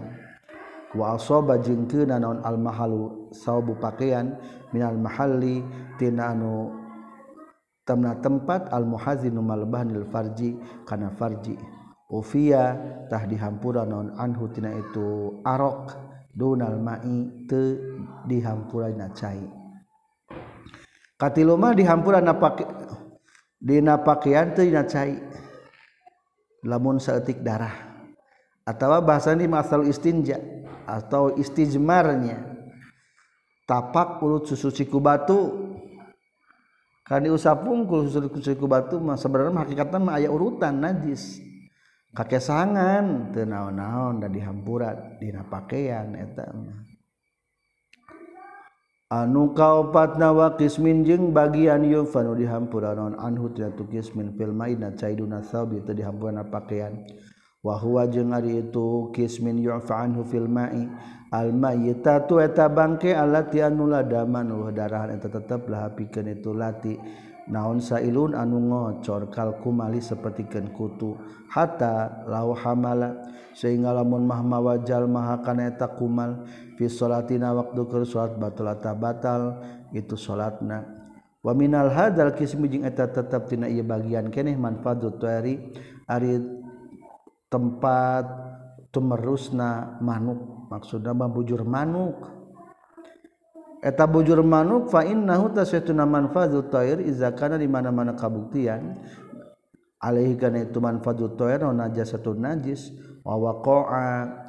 wa 0.96 1.20
asoba 1.20 1.60
jengkena 1.60 2.18
naon 2.18 2.42
al 2.42 2.58
mahalu 2.58 3.30
saubu 3.36 3.78
pakaian 3.78 4.40
minal 4.74 4.98
mahalli 4.98 5.62
tina 6.00 6.34
anu 6.34 6.74
tamna 7.84 8.18
tempat 8.18 8.72
al 8.72 8.88
muhazinu 8.88 9.42
malbahnil 9.42 10.08
farji 10.10 10.58
kana 10.88 11.14
farji. 11.14 11.58
Ufiya 12.10 12.74
tah 13.06 13.30
dihampura 13.30 13.86
non 13.86 14.18
anhu 14.18 14.50
tina 14.50 14.74
itu 14.74 15.42
arok. 15.46 16.10
Dunal 16.30 16.78
ma'i 16.78 17.46
te 17.50 17.76
dihampurana 18.30 19.12
cai. 19.18 19.42
Katilu 21.18 21.58
dihampura 21.74 22.22
na 22.22 22.38
pake 22.38 22.64
dina 23.60 23.98
pakaian 24.00 24.54
teu 24.54 24.70
dina 24.70 24.86
cai. 24.86 25.18
lamun 26.64 27.00
seetik 27.00 27.44
darah. 27.44 27.90
Atau 28.68 28.92
bahasa 29.02 29.34
ini 29.34 29.50
masal 29.50 29.88
istinja 29.90 30.38
atau 30.86 31.34
istijmarnya. 31.38 32.58
Tapak 33.66 34.22
ulut 34.26 34.50
susu 34.50 34.74
ciku 34.74 34.98
batu 34.98 35.70
kan 37.06 37.26
diusap 37.26 37.66
pungkul 37.66 38.06
susu 38.06 38.30
siku 38.42 38.70
batu 38.70 39.02
mah 39.02 39.18
sebenarnya 39.18 39.66
hakikatnya 39.66 39.98
mah 39.98 40.18
aya 40.18 40.30
urutan 40.30 40.82
najis. 40.82 41.42
Kakek 42.10 42.42
sangan 42.42 43.30
teu 43.30 43.46
naon-naon 43.46 44.22
da 44.22 44.30
dihampurat 44.30 45.22
dina 45.22 45.46
pakaian 45.46 46.18
eta 46.18 46.50
mah. 46.50 46.89
anu 49.10 49.58
kaupat 49.58 50.22
wa 50.22 50.54
kismin 50.54 51.02
bagian 51.34 51.82
yufanu 51.82 52.38
dihampura 52.38 52.94
non 52.94 53.18
anhu 53.18 53.50
tina 53.50 53.74
tu 53.74 53.90
kismin 53.90 54.38
fil 54.38 54.54
maidna 54.54 54.94
caiduna 54.94 55.42
thawbi 55.42 55.82
teu 55.82 55.98
dihampurna 55.98 56.46
pakaian. 56.46 56.94
Wa 57.60 57.76
huwa 57.76 58.08
jeung 58.08 58.32
ari 58.32 58.64
itu 58.64 59.12
kismin 59.12 59.60
yu'fa 59.60 60.08
anhu 60.08 60.24
fil 60.24 60.48
ma'i. 60.48 60.88
Al 61.30 61.52
eta 61.52 62.66
bangke 62.72 63.12
alati 63.12 63.60
anu 63.60 63.92
ladaman 63.92 64.48
wa 64.48 64.72
darahan 64.72 65.20
eta 65.20 65.28
tetep 65.28 65.68
lah 65.68 65.92
itu 65.98 66.52
lati. 66.56 66.96
naon 67.50 67.82
sailun 67.82 68.38
anu 68.38 68.62
ngocor 68.62 69.28
kalkumali 69.34 70.00
sepertikan 70.00 70.72
kutu. 70.72 71.18
Hatta 71.50 72.26
lau 72.30 72.54
hamala 72.54 73.26
sehingga 73.58 73.90
lamun 73.90 74.30
mahma 74.30 74.62
wajal 74.62 75.10
maha 75.10 75.42
kana 75.42 75.74
eta 75.74 75.90
kumal 75.90 76.46
fi 76.78 76.86
salatina 76.86 77.52
waktu 77.58 77.82
keur 77.90 78.06
salat 78.06 78.38
batal 78.38 78.70
batal 78.96 79.42
itu 79.90 80.14
salatna. 80.14 80.86
Wa 81.42 81.58
minal 81.58 81.90
hadal 81.90 82.38
kismu 82.38 82.70
jeung 82.70 82.86
eta 82.86 83.10
tetep 83.10 83.50
tina 83.50 83.66
ieu 83.66 83.82
bagian 83.82 84.30
keneh 84.30 84.54
manfaatut 84.54 85.18
tuari 85.18 85.58
ari 86.06 86.38
tempat 87.50 88.26
tumerusna 88.94 89.98
manuk. 90.06 90.70
Maksudna 90.70 91.18
bujur 91.28 91.66
manuk. 91.66 92.39
eta 93.80 94.04
bujur 94.08 94.44
manuk 94.44 94.92
fa 94.92 95.08
innahu 95.08 95.56
tasaytuna 95.56 96.04
manfadhu 96.04 96.68
thair 96.68 97.00
iza 97.04 97.32
kana 97.36 97.56
di 97.56 97.68
mana-mana 97.68 98.16
kabuktian. 98.16 99.00
Alaihi 100.00 100.40
kana 100.40 100.64
itu 100.64 100.80
manfadhu 100.80 101.36
thair 101.36 101.64
najasatun 101.64 102.40
najis 102.40 102.92
wa 103.24 103.36
waqa'a. 103.36 104.48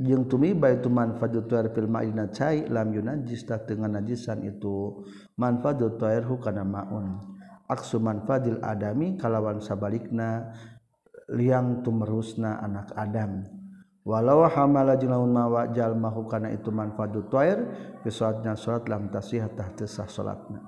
Jeung 0.00 0.24
tumiba 0.24 0.72
itu 0.72 0.88
manfadhu 0.88 1.44
thair 1.44 1.68
fil 1.76 1.88
ma'ina 1.88 2.32
cai 2.32 2.64
lam 2.64 2.96
yunajis 2.96 3.44
ta 3.44 3.60
dengan 3.60 4.00
najisan 4.00 4.40
itu. 4.44 5.04
Manfadhu 5.36 6.00
thair 6.00 6.24
hukana 6.24 6.64
maun. 6.64 7.20
Aksu 7.68 8.00
manfadil 8.00 8.60
adami 8.64 9.16
kalawan 9.20 9.60
sabalikna 9.60 10.52
liang 11.32 11.84
tumerusna 11.84 12.60
anak 12.60 12.92
adam. 12.96 13.61
walau 14.02 14.46
hamala 14.46 14.98
jeung 14.98 15.14
mawa 15.30 15.70
jalma 15.70 16.10
kana 16.26 16.50
itu 16.50 16.70
manfaat 16.74 17.10
fadu 17.14 17.20
tuair 17.30 17.58
ke 18.02 18.10
salat 18.10 18.84
lam 18.90 19.10
tasih 19.10 19.46
tah 19.54 19.70
sah 19.86 20.06
salatna. 20.10 20.60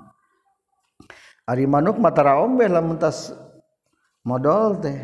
Ari 1.45 1.69
manuk 1.69 2.01
matara 2.01 2.41
ombe 2.41 2.65
lamun 2.65 2.97
tas 2.97 3.35
modal 4.25 4.81
teh. 4.81 4.99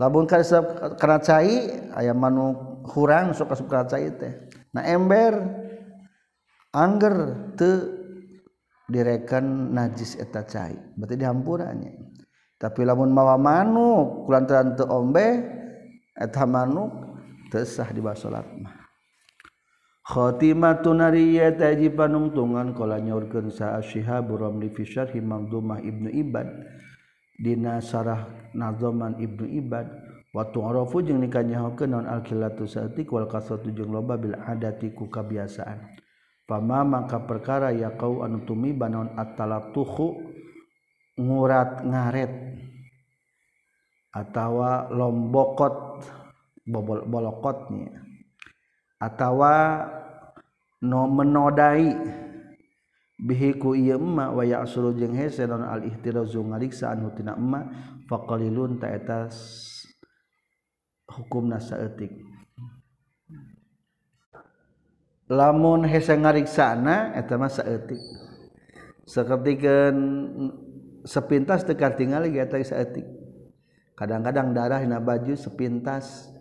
Lamun 0.00 0.26
kana 0.26 1.18
cai 1.22 1.70
aya 1.94 2.14
manuk 2.16 2.86
hurang 2.94 3.34
sok 3.36 3.52
asup 3.52 3.66
kana 3.68 3.84
cai 3.84 4.08
teh. 4.14 4.32
Na 4.74 4.82
ember 4.86 5.38
angger 6.74 7.14
teu 7.54 8.02
direkan 8.90 9.72
najis 9.72 10.18
eta 10.20 10.44
cai 10.44 10.76
berarti 10.98 11.16
dihampurannya 11.16 11.92
tapi 12.60 12.84
lamun 12.84 13.14
mawa 13.16 13.40
manuk 13.40 14.28
kulantaran 14.28 14.76
teu 14.76 14.84
ombe 14.90 15.40
eta 16.12 16.44
manuk 16.44 17.13
tesah 17.50 17.88
di 17.92 18.00
bawah 18.00 18.16
salat 18.16 18.46
mah 18.60 18.84
khotimatun 20.04 21.00
nariyat 21.00 21.60
aji 21.60 21.88
panungtungan 21.88 22.76
kala 22.76 23.00
nyaurkeun 23.00 23.48
sa 23.48 23.80
Syihab 23.80 24.28
Ramli 24.36 24.68
fi 24.68 24.84
syarh 24.84 25.16
Mamdumah 25.16 25.80
Ibnu 25.80 26.12
Ibad 26.12 26.48
dina 27.40 27.80
sarah 27.80 28.52
nazoman 28.52 29.16
Ibnu 29.16 29.48
Ibad 29.64 29.86
wa 30.34 30.44
tu'rafu 30.50 31.00
jeung 31.06 31.24
nikanyahokeun 31.24 31.88
naon 31.94 32.06
al-qillatu 32.10 32.68
satik 32.68 33.08
wal 33.14 33.30
qasatu 33.30 33.72
jeung 33.72 33.94
loba 33.94 34.20
bil 34.20 34.34
adati 34.34 34.92
ku 34.92 35.08
kabiasaan. 35.08 35.94
Pama 36.44 36.84
maka 36.84 37.24
perkara 37.24 37.72
ya 37.72 37.96
kau 37.96 38.20
anu 38.20 38.44
tumiba 38.44 38.84
naon 38.84 39.16
at-talatuhu 39.16 40.36
ngurat 41.16 41.80
ngaret 41.80 42.32
atawa 44.12 44.92
lombokot 44.92 46.04
bobol 46.64 47.04
bolokotnya. 47.06 48.02
Atau 49.00 49.44
no 50.84 51.08
menodai 51.08 51.92
bihiku 53.14 53.72
iya 53.72 53.96
emak 53.96 54.30
wa 54.36 54.44
ya'sulu 54.44 54.92
jeung 54.98 55.16
hese 55.16 55.48
non 55.48 55.64
al 55.64 55.86
ihtirazu 55.86 56.44
ngariksa 56.44 56.92
anu 56.92 57.14
tina 57.14 57.38
emak 57.38 57.64
faqalilun 58.10 58.76
ta 58.76 58.92
eta 58.92 59.28
hukumna 61.08 61.60
saeutik. 61.62 62.12
Lamun 65.30 65.88
hese 65.88 66.12
ngariksana 66.20 67.16
eta 67.16 67.40
mah 67.40 67.48
saeutik. 67.48 68.00
Sakeutikeun 69.04 69.96
sepintas 71.04 71.64
teu 71.64 71.76
katingali 71.76 72.32
eta 72.36 72.60
saeutik. 72.60 73.04
Kadang-kadang 73.94 74.52
darah 74.52 74.82
dina 74.82 75.00
baju 75.00 75.32
sepintas 75.38 76.33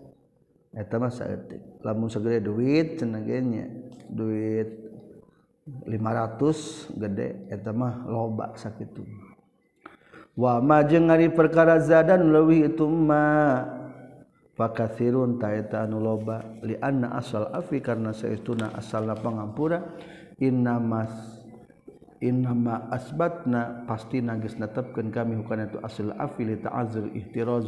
eta 0.74 0.98
mah 0.98 1.14
saeutik 1.14 1.62
lamun 1.86 2.10
segede 2.10 2.42
duit 2.42 2.98
cenah 2.98 3.22
duit 4.10 4.84
500 5.64 7.00
gede 7.00 7.48
eta 7.48 7.72
mah 7.72 8.04
loba 8.04 8.52
sakitu. 8.60 9.06
Wa 10.36 10.60
ma 10.60 10.84
jeung 10.84 11.08
ari 11.08 11.32
perkara 11.32 11.80
zadan 11.80 12.34
leuwih 12.34 12.74
itu 12.74 12.84
ma 12.90 13.64
fakathirun 14.60 15.40
ta 15.40 15.56
eta 15.56 15.88
anu 15.88 16.04
loba. 16.04 16.44
Li 16.66 16.76
anna 16.84 17.16
asal 17.16 17.48
afi 17.54 17.80
karna 17.80 18.12
saestuna 18.12 18.76
asalna 18.76 19.16
pangampura 19.16 19.96
inna 20.42 20.82
mas 20.82 21.14
innama 22.20 22.92
asbatna 22.92 23.88
pasti 23.88 24.20
nagis 24.20 24.60
netepkeun 24.60 25.12
kami 25.12 25.40
hukana 25.40 25.68
itu 25.68 25.80
asal 25.84 26.12
afi 26.16 26.44
li 26.44 26.56
ta'azzur 26.60 27.12
ihtiraz 27.16 27.68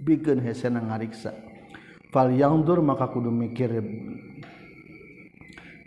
bikeun 0.00 0.40
hesena 0.44 0.80
ngariksa. 0.80 1.47
fal 2.08 2.32
yangdur 2.32 2.80
maka 2.80 3.08
kudu 3.12 3.28
mikir 3.28 3.84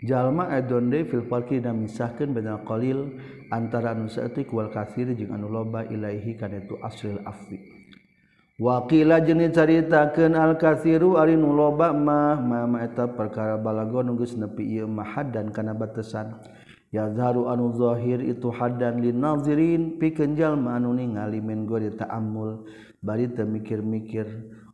jalma 0.02 0.50
edonde 0.58 1.06
fil 1.06 1.26
farqi 1.30 1.62
dan 1.62 1.82
misahkeun 1.82 2.34
bainal 2.34 2.62
qalil 2.66 3.14
antara 3.50 3.94
anu 3.94 4.10
saeutik 4.10 4.50
wal 4.50 4.70
kasir 4.70 5.14
jeung 5.14 5.30
anu 5.34 5.46
loba 5.46 5.86
ilaihi 5.86 6.34
kana 6.34 6.62
itu 6.62 6.74
asril 6.82 7.22
afwi. 7.22 7.60
Waqila 8.62 9.18
jeung 9.26 9.42
dicaritakeun 9.42 10.38
al 10.38 10.54
kasiru 10.58 11.18
ari 11.18 11.34
nu 11.34 11.50
loba 11.50 11.90
mah 11.90 12.38
ma 12.38 12.78
eta 12.82 13.10
perkara 13.10 13.58
balago 13.58 14.02
nu 14.02 14.14
geus 14.18 14.38
nepi 14.38 14.78
ieu 14.78 14.86
mah 14.86 15.22
dan 15.26 15.50
kana 15.50 15.74
batesan. 15.74 16.38
Yazharu 16.92 17.48
anu 17.48 17.72
zahir 17.72 18.20
itu 18.20 18.52
hadan 18.52 19.00
lin 19.00 19.16
nazirin 19.16 19.96
pikeun 19.96 20.36
jalma 20.36 20.76
anu 20.76 20.92
ningali 20.92 21.40
min 21.40 21.64
gori 21.64 21.88
ta'ammul 21.88 22.68
bari 23.00 23.32
teu 23.32 23.48
mikir-mikir 23.48 24.28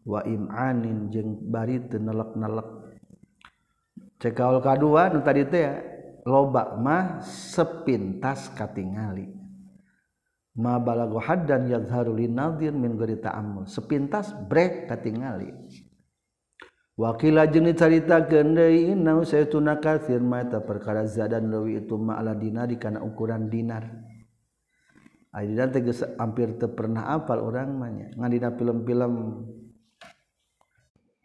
waim 0.08 0.48
anin 0.48 1.12
jeung 1.12 1.36
bari 1.52 1.84
nelek-nelek 1.84 2.68
cekaol 4.16 4.64
kedua 4.64 5.12
nu 5.12 5.20
tadi 5.20 5.44
teh 5.44 5.68
loba 6.24 6.80
mah 6.80 7.20
sepintas 7.20 8.48
katingali 8.56 9.28
ma 10.56 10.80
balago 10.80 11.20
haddan 11.20 11.68
yadhharu 11.68 12.16
linadir 12.16 12.72
min 12.72 12.96
ghairi 12.96 13.20
ta'ammul 13.20 13.68
sepintas 13.68 14.32
brek 14.48 14.88
katingali 14.88 15.52
Wakila 16.98 17.46
jeung 17.46 17.70
dicaritakeun 17.70 18.58
deui 18.58 18.90
inau 18.90 19.22
saytuna 19.22 19.78
katsir 19.78 20.18
ma 20.18 20.42
eta 20.42 20.58
perkara 20.58 21.06
zadan 21.06 21.46
leuwih 21.46 21.86
itu 21.86 21.94
ma 21.94 22.18
ala 22.18 22.34
dinari 22.34 22.74
kana 22.74 22.98
ukuran 23.06 23.46
dinar. 23.46 23.86
Ari 25.30 25.54
dinar 25.54 25.70
teh 25.70 25.78
hampir 26.18 26.58
teu 26.58 26.74
pernah 26.74 27.14
apal 27.14 27.38
urang 27.38 27.78
mah 27.78 27.90
nya. 27.94 28.10
Ngan 28.18 28.30
dina 28.34 28.50
film-film 28.50 29.14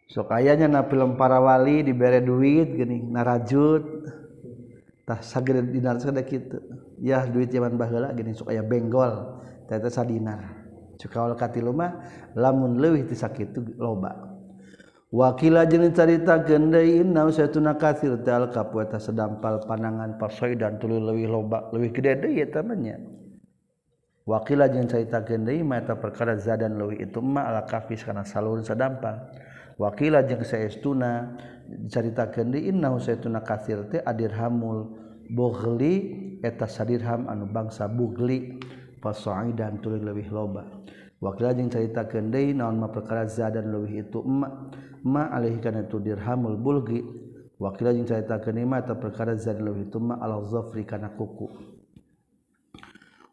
sok 0.08 0.32
ayanya 0.32 0.68
na 0.68 0.80
film 0.84 1.16
parawali 1.16 1.84
dibere 1.84 2.20
duit 2.20 2.74
geuning 2.76 3.12
narajut. 3.12 3.82
Tah 5.04 5.20
sagede 5.20 5.68
dinar 5.68 6.00
sada 6.00 6.24
ya 7.00 7.28
duit 7.28 7.52
zaman 7.52 7.76
baheula 7.76 8.12
geuning 8.16 8.36
sok 8.36 8.52
aya 8.52 8.64
benggol. 8.64 9.40
Tata 9.68 9.88
sadinar. 9.88 10.64
Cekawal 11.00 11.34
katilu 11.34 11.74
lamun 12.36 12.78
leuwih 12.78 13.08
ti 13.08 13.16
sakitu 13.16 13.64
loba. 13.80 14.32
Wakila 15.14 15.62
jeung 15.70 15.94
carita 15.94 16.42
deui 16.42 16.98
inna 16.98 17.22
usatuna 17.22 17.78
katsir 17.78 18.18
kapueta 18.50 18.98
sedampal 18.98 19.62
panangan 19.62 20.18
parsoy 20.18 20.58
dan 20.58 20.74
tuluy 20.82 20.98
leuwih 20.98 21.30
loba 21.30 21.70
leuwih 21.70 21.94
gede 21.94 22.18
deui 22.18 22.42
eta 22.42 22.66
nya. 22.66 22.98
Wakila 24.26 24.66
jeung 24.72 24.90
caritakeun 24.90 25.46
deui 25.46 25.62
mata 25.62 25.94
perkara 25.94 26.34
zadan 26.34 26.74
leuwih 26.80 26.98
itu 26.98 27.22
ma 27.22 27.46
ala 27.46 27.62
kafis 27.62 28.02
kana 28.02 28.26
salur 28.26 28.58
sedampal. 28.66 29.30
wakila 29.78 30.22
jeung 30.24 30.44
sayaestuna 30.44 31.38
dicaritakeun 31.68 32.48
di 32.52 32.68
inna 32.68 32.92
Husaituna 32.92 33.40
katsir 33.40 33.86
teh 33.90 34.00
adirhamul 34.04 34.90
bughli 35.30 35.94
eta 36.42 36.66
sadirham 36.68 37.26
anu 37.28 37.46
bangsa 37.48 37.88
bugli. 37.88 38.58
Fasa'idan 39.04 39.84
tuluy 39.84 40.00
leuwih 40.00 40.32
loba. 40.32 40.64
Wakila 41.20 41.52
jeung 41.52 41.68
caritakeun 41.68 42.32
deui 42.32 42.56
naon 42.56 42.80
mah 42.80 42.88
perkara 42.88 43.28
zadan 43.28 43.68
leuwih 43.68 44.00
itu 44.00 44.24
ma 44.24 44.48
ma 45.04 45.28
alaihi 45.28 45.60
kana 45.60 45.84
itu 45.84 46.00
dirhamul 46.00 46.56
bulgi. 46.56 47.04
Wakila 47.60 47.92
jeung 47.92 48.08
caritakeun 48.08 48.64
ieu 48.64 48.72
eta 48.72 48.96
perkara 48.96 49.36
zadan 49.36 49.68
leuwih 49.68 49.92
itu 49.92 50.00
ma 50.00 50.16
al 50.24 50.48
zafri 50.48 50.88
kana 50.88 51.12
kuku. 51.12 51.52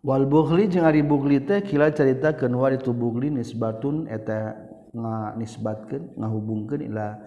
Wal 0.03 0.27
bughli 0.27 0.67
jeung 0.67 0.83
ari 0.83 1.07
bugli 1.07 1.39
teh 1.39 1.63
kila 1.63 1.95
caritakeun 1.95 2.51
wa 2.51 2.67
itu 2.67 2.91
bugli 2.91 3.31
nisbatun 3.31 4.11
eta 4.11 4.70
nga 4.91 5.33
nisbatkeun 5.39 6.19
ngahubungkeun 6.19 6.81
ila 6.91 7.17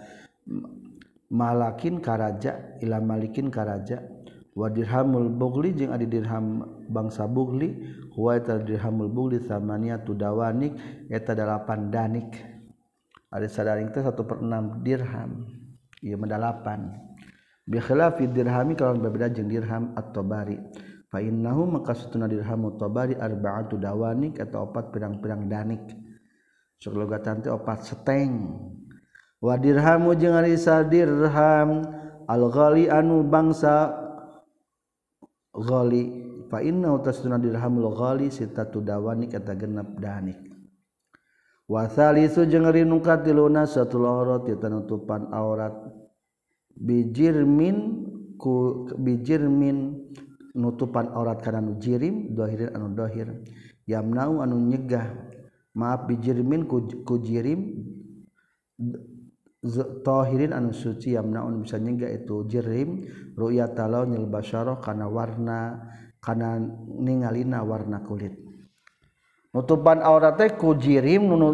malakin 1.32 1.98
karaja 1.98 2.78
ila 2.84 3.00
malikin 3.00 3.48
karaja. 3.48 4.00
Wadirhamul 4.54 5.34
bughli 5.34 5.74
jeung 5.74 5.90
adi 5.90 6.06
dirham 6.06 6.62
bangsa 6.86 7.26
bughli 7.26 7.74
huwa 8.14 8.38
dirhamul 8.38 9.10
bughli 9.10 9.42
samaniatu 9.42 10.14
dawanik 10.14 10.78
eta 11.10 11.34
8 11.34 11.90
danik. 11.90 12.38
Ada 13.34 13.50
sadaring 13.50 13.90
teh 13.90 13.98
1/6 13.98 14.86
dirham 14.86 15.42
ieu 15.98 16.14
mah 16.14 16.30
dalapan. 16.30 16.94
Bi 17.66 17.82
khilafi 17.82 18.30
dirhami 18.30 18.78
kalau 18.78 18.94
berbeda 18.94 19.26
jeung 19.34 19.50
dirham 19.50 19.90
at-tabari. 19.98 20.62
Fa 21.10 21.18
innahu 21.18 21.66
maka 21.66 21.98
dirham 22.30 22.70
at-tabari 22.70 23.18
arba'atu 23.18 23.74
dawanik 23.74 24.38
atau 24.38 24.70
opat 24.70 24.94
pirang-pirang 24.94 25.50
danik. 25.50 25.82
logatan 26.92 27.40
opat 27.48 27.88
seteng. 27.88 28.52
Wadirhamu 29.40 30.16
jeung 30.16 30.36
arisa 30.36 30.84
dirham 30.84 31.84
al-ghali 32.28 32.88
anu 32.88 33.24
bangsa 33.24 33.92
ghali 35.52 36.24
fa 36.48 36.64
inna 36.64 36.96
tasduna 37.04 37.36
dirham 37.36 37.76
al-ghali 37.80 38.32
sitatu 38.32 38.80
dawani 38.80 39.28
kata 39.28 39.52
genep 39.52 40.00
danik 40.00 40.40
wa 41.68 41.84
thalithu 41.88 42.48
jeung 42.48 42.64
ari 42.68 42.88
nu 42.88 43.00
katilu 43.04 43.48
nasatul 43.48 44.04
aurat 44.08 44.48
tanutupan 44.48 45.28
aurat. 45.32 45.72
Bijirmin 46.74 48.02
ku 48.34 48.82
bijirmin 48.98 49.94
nutupan 50.58 51.06
aurat 51.14 51.38
kana 51.38 51.62
nu 51.62 51.78
jirim 51.78 52.34
dohirin 52.34 52.74
anu 52.74 52.90
dohir. 52.90 53.30
Yamnau 53.86 54.42
anu 54.42 54.58
nyegah. 54.58 55.33
maaf 55.74 56.06
bijirmin 56.06 56.64
kujirim 57.04 57.60
tohirin 60.04 60.52
anu 60.54 60.70
suci 60.70 61.18
yamnaun 61.18 61.62
bisa 61.66 61.76
nyegah 61.82 62.10
itu. 62.10 62.46
Jirim 62.46 63.10
ruya 63.34 63.70
talau 63.72 64.06
nyil 64.06 64.30
basyarah 64.30 64.78
karena 64.78 65.06
warna 65.10 65.60
kana 66.22 66.58
ningalina 67.00 67.60
warna 67.66 68.00
kulit. 68.06 68.38
Nutupan 69.54 70.02
aurat 70.02 70.34
teh 70.34 70.50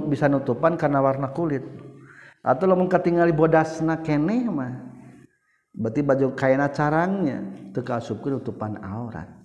bisa 0.09 0.27
nutupan 0.29 0.77
karena 0.81 1.05
warna 1.05 1.33
kulit. 1.33 1.65
Atau 2.41 2.73
lo 2.73 2.77
katingali 2.89 3.37
bodasna 3.37 4.01
keneh 4.01 4.49
mah 4.49 4.91
berarti 5.71 6.01
baju 6.03 6.35
kaina 6.35 6.73
carangnya 6.73 7.71
teu 7.71 7.85
kaasupkeun 7.87 8.41
nutupan 8.41 8.81
aurat 8.83 9.40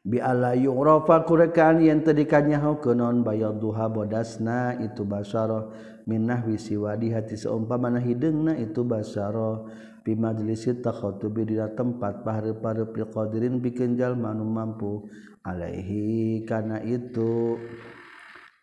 biala 0.00 0.56
yungrofa 0.56 1.22
kurekan 1.28 1.84
yang 1.84 2.00
tadikannya 2.00 2.56
hau 2.60 2.80
kenon 2.80 3.22
bayar 3.24 3.56
duha 3.56 3.86
bodasna 3.92 4.80
itu 4.80 5.04
basaro. 5.04 5.72
Minnah 6.08 6.42
wisiwadi 6.48 7.12
hati 7.12 7.36
seumpama 7.36 7.92
na 7.92 8.00
hidungna 8.00 8.56
itu 8.56 8.82
basaro. 8.82 9.68
Pi 10.00 10.16
majlis 10.16 10.64
takhutubi 10.80 11.44
di 11.44 11.56
tempat 11.76 12.24
pahre 12.24 12.56
pahre 12.56 12.88
pri 12.88 13.04
qadirin 13.04 13.60
bikin 13.60 14.00
jalma 14.00 14.32
nu 14.32 14.48
mampu. 14.48 15.04
Alaihi 15.44 16.44
karena 16.44 16.84
itu 16.84 17.56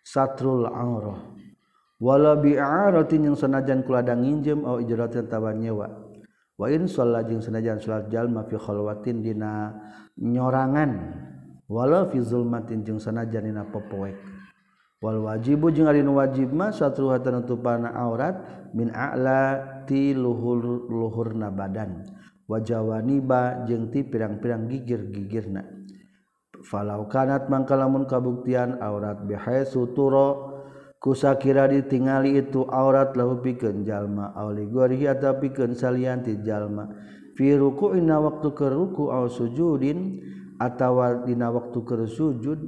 satrul 0.05 0.69
aurah 0.69 1.37
wala 1.97 2.37
bi'aratin 2.37 3.25
yang 3.25 3.37
senajan 3.37 3.81
kuladang 3.81 4.21
nginjem 4.21 4.61
au 4.61 4.77
ijratin 4.77 5.25
tawan 5.25 5.57
nyewa. 5.57 5.89
Wa 6.57 6.73
in 6.73 6.89
sholat 6.89 7.29
jeung 7.29 7.41
sanajan 7.41 7.77
salat 7.77 8.09
jalma 8.09 8.45
fi 8.49 8.57
khalwatin 8.57 9.21
dina 9.21 9.73
nyorangan. 10.17 10.91
wala 11.67 12.07
fi 12.09 12.23
zulmatin 12.23 12.83
jeung 12.87 12.99
sanajan 12.99 13.47
dina 13.47 13.63
pepoek 13.67 14.15
wal 15.03 15.19
wajibu 15.27 15.69
jeung 15.69 15.85
ari 15.85 16.01
nu 16.01 16.17
wajib 16.17 16.49
mah 16.49 16.73
satruha 16.73 17.21
tanutupana 17.21 17.93
aurat 17.93 18.39
min 18.73 18.89
a'la 18.91 19.83
ti 19.87 20.11
luhur 20.11 20.89
luhurna 20.91 21.53
badan. 21.53 22.03
Wajawaniba 22.47 23.67
jeung 23.67 23.91
ti 23.91 24.07
pirang-pirang 24.07 24.71
gigir-gigirna. 24.71 25.67
Falau 26.63 27.03
kanat 27.11 27.51
mangkalamun 27.51 28.07
kabuktian 28.07 28.79
aurat 28.79 29.19
bihai 29.27 29.67
suturo 29.67 30.55
kusakira 31.03 31.67
ditingali 31.67 32.39
itu 32.39 32.63
aurat 32.71 33.11
lahu 33.19 33.43
pikeun 33.43 33.83
jalma 33.83 34.31
auli 34.31 34.63
gori 34.71 35.07
atawa 35.07 35.43
pikeun 35.43 35.75
salian 35.75 36.23
ti 36.23 36.39
jalma. 36.39 36.87
Fi 37.35 37.53
ruku'ina 37.53 38.17
waktu 38.23 38.49
ke 38.55 38.67
ruku 38.71 39.11
au 39.11 39.27
sujudin 39.27 40.23
atawadina 40.57 41.53
waktu 41.53 41.79
ke 41.81 42.05
sujud 42.09 42.59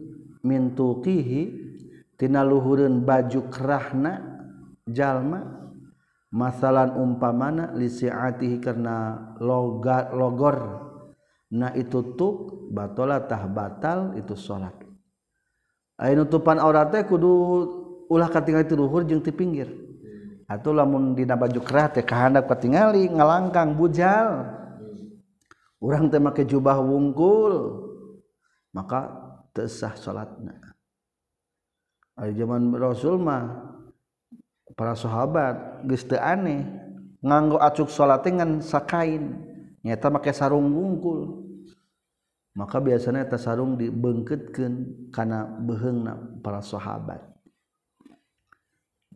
mintukihitina 0.46 2.46
luhurun 2.46 3.04
baju 3.04 3.50
kerahna 3.50 4.22
jalma 4.88 5.44
masalah 6.30 6.94
umpamana 6.96 7.74
lisiatihi 7.74 8.62
karena 8.62 9.18
logat 9.42 10.14
logor. 10.14 10.86
Na 11.50 11.74
itu 11.74 12.14
tuk 12.14 12.70
batalatah 12.70 13.50
batal 13.50 14.14
itu 14.14 14.38
salat 14.38 14.78
ayo 16.00 16.24
nutupan 16.24 16.62
aurat 16.62 16.94
teh 16.94 17.04
kudu 17.04 17.32
ulah 18.08 18.32
katingali 18.32 18.66
ti 18.66 18.76
luhur 18.78 19.02
jeung 19.02 19.22
ti 19.22 19.34
pinggir. 19.34 19.70
Atuh 20.50 20.74
lamun 20.74 21.14
dina 21.14 21.38
baju 21.38 21.62
kerah 21.62 21.94
teh 21.94 22.02
kahandap 22.02 22.50
katingali 22.50 23.06
ngalangkang 23.06 23.78
bujal. 23.78 24.59
Orang 25.80 26.12
teh 26.12 26.20
make 26.20 26.44
jubah 26.44 26.80
wungkul 26.80 27.88
maka 28.76 29.10
tesah 29.56 29.96
salatna 29.98 30.70
Ay 32.20 32.36
zaman 32.36 32.76
Rasul 32.76 33.16
mah 33.16 33.64
para 34.76 34.92
sahabat 34.92 35.88
geus 35.88 36.04
teu 36.04 36.20
aneh 36.20 36.68
nganggo 37.24 37.56
acuk 37.64 37.88
salat 37.88 38.20
dengan 38.28 38.60
sakain. 38.60 39.40
Nyata 39.88 40.12
make 40.12 40.36
sarung 40.36 40.68
wungkul. 40.76 41.48
Maka 42.60 42.84
biasanya 42.84 43.24
eta 43.24 43.40
sarung 43.40 43.80
dibengketkeun 43.80 45.08
kana 45.16 45.48
beheungna 45.64 46.44
para 46.44 46.60
sahabat. 46.60 47.24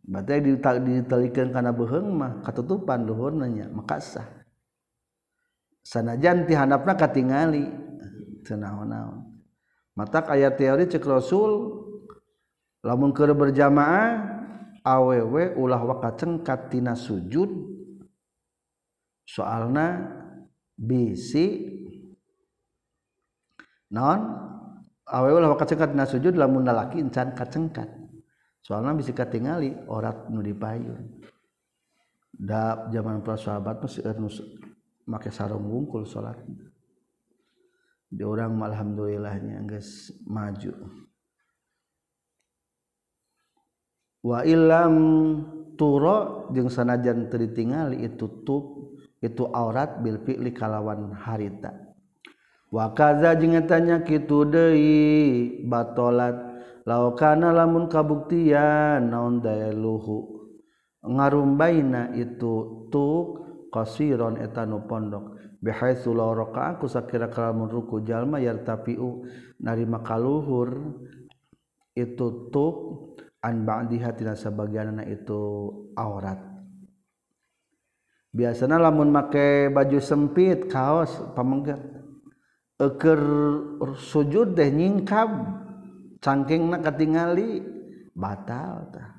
Ditalikan 0.03 1.51
karena 1.51 1.71
behengmah 1.75 2.43
ketutupan 2.43 3.07
luhurnanya 3.07 3.71
makasah 3.71 4.42
sanajan 5.83 6.47
tihandapna 6.47 6.95
katingali. 6.95 7.67
Teu 8.43 8.59
naon-naon. 8.59 9.23
Mata 9.93 10.25
aya 10.25 10.49
teori 10.51 10.89
cek 10.89 11.05
Rasul 11.05 11.79
lamun 12.81 13.13
keur 13.13 13.31
berjamaah 13.37 14.19
awewe 14.83 15.53
ulah 15.55 15.79
wakaceng 15.85 16.41
katina 16.41 16.97
sujud. 16.97 17.47
Soalna 19.23 20.11
bisi 20.75 21.71
non 23.93 24.19
awewe 25.07 25.39
ulah 25.39 25.55
wakaceng 25.55 25.79
katina 25.79 26.03
sujud 26.03 26.35
lamun 26.35 26.67
lalaki 26.67 26.99
encan 26.99 27.31
kacengkat. 27.37 27.87
Soalna 28.59 28.91
bisi 28.97 29.15
katingali 29.15 29.87
orat 29.87 30.27
nu 30.27 30.43
dipayun. 30.43 31.21
Da 32.33 32.89
zaman 32.89 33.21
para 33.21 33.37
sahabat 33.37 33.77
masih 33.77 34.03
ernus 34.09 34.41
make 35.09 35.29
sarung 35.31 35.67
wungkul 35.67 36.07
salat 36.07 36.39
di 38.13 38.21
orang 38.21 38.61
alhamdulillahnya 38.61 39.65
guys 39.65 40.13
maju. 40.29 40.73
Wa 44.23 44.45
ilam 44.47 44.95
turo 45.75 46.47
jeung 46.55 46.71
sanajan 46.71 47.27
teu 47.27 47.41
ditingali 47.41 48.05
itu 48.07 48.45
tup 48.47 48.95
itu 49.19 49.43
aurat 49.51 49.99
bil 49.99 50.21
fi'li 50.21 50.53
kalawan 50.53 51.11
harita. 51.11 51.73
Wa 52.71 52.93
kaza 52.95 53.35
jeung 53.35 53.57
tanya 53.67 54.05
kitu 54.05 54.45
deui 54.47 55.59
batolat. 55.65 56.55
Laukana 56.83 57.55
lamun 57.55 57.87
kabuktian 57.87 59.07
naon 59.07 59.39
daya 59.39 59.71
luhu. 59.71 60.51
Ngarumbaina 61.03 62.15
itu 62.15 62.87
tuk 62.91 63.42
qasiron 63.73 64.37
etanu 64.37 64.85
pondok. 64.85 65.41
Bihaitsu 65.57 66.13
la 66.13 66.29
raka'a 66.29 66.77
aku 66.77 66.85
sakira-kira 66.85 67.49
mun 67.49 67.73
ruku 67.73 68.05
jalma 68.05 68.37
yartafiu. 68.37 69.25
Narima 69.57 70.05
kaluhur 70.05 71.01
itu 71.97 72.53
tuk 72.53 72.77
an 73.41 73.65
ba'diha 73.65 74.13
tina 74.13 74.37
sabagianna 74.37 75.01
itu 75.09 75.41
aurat. 75.97 76.37
Biasana 78.33 78.77
lamun 78.77 79.09
make 79.09 79.73
baju 79.73 79.99
sempit 80.01 80.69
kaos 80.69 81.09
pamenggat 81.33 81.81
eker 82.81 83.21
sujud 83.97 84.57
deh 84.57 84.73
nyingkab 84.73 85.29
cangkingna 86.21 86.81
katingali 86.81 87.61
batal 88.13 88.89
tah. 88.93 89.09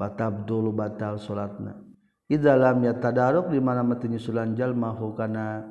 Batal 0.00 0.48
dulu 0.48 0.72
batal 0.72 1.20
salatna 1.20 1.89
idalam 2.30 2.78
ya 2.86 2.94
tadaruk 2.94 3.50
di 3.50 3.58
mana 3.58 3.82
menyusulan 3.82 4.54
jalma 4.54 4.94
hukana 4.94 5.66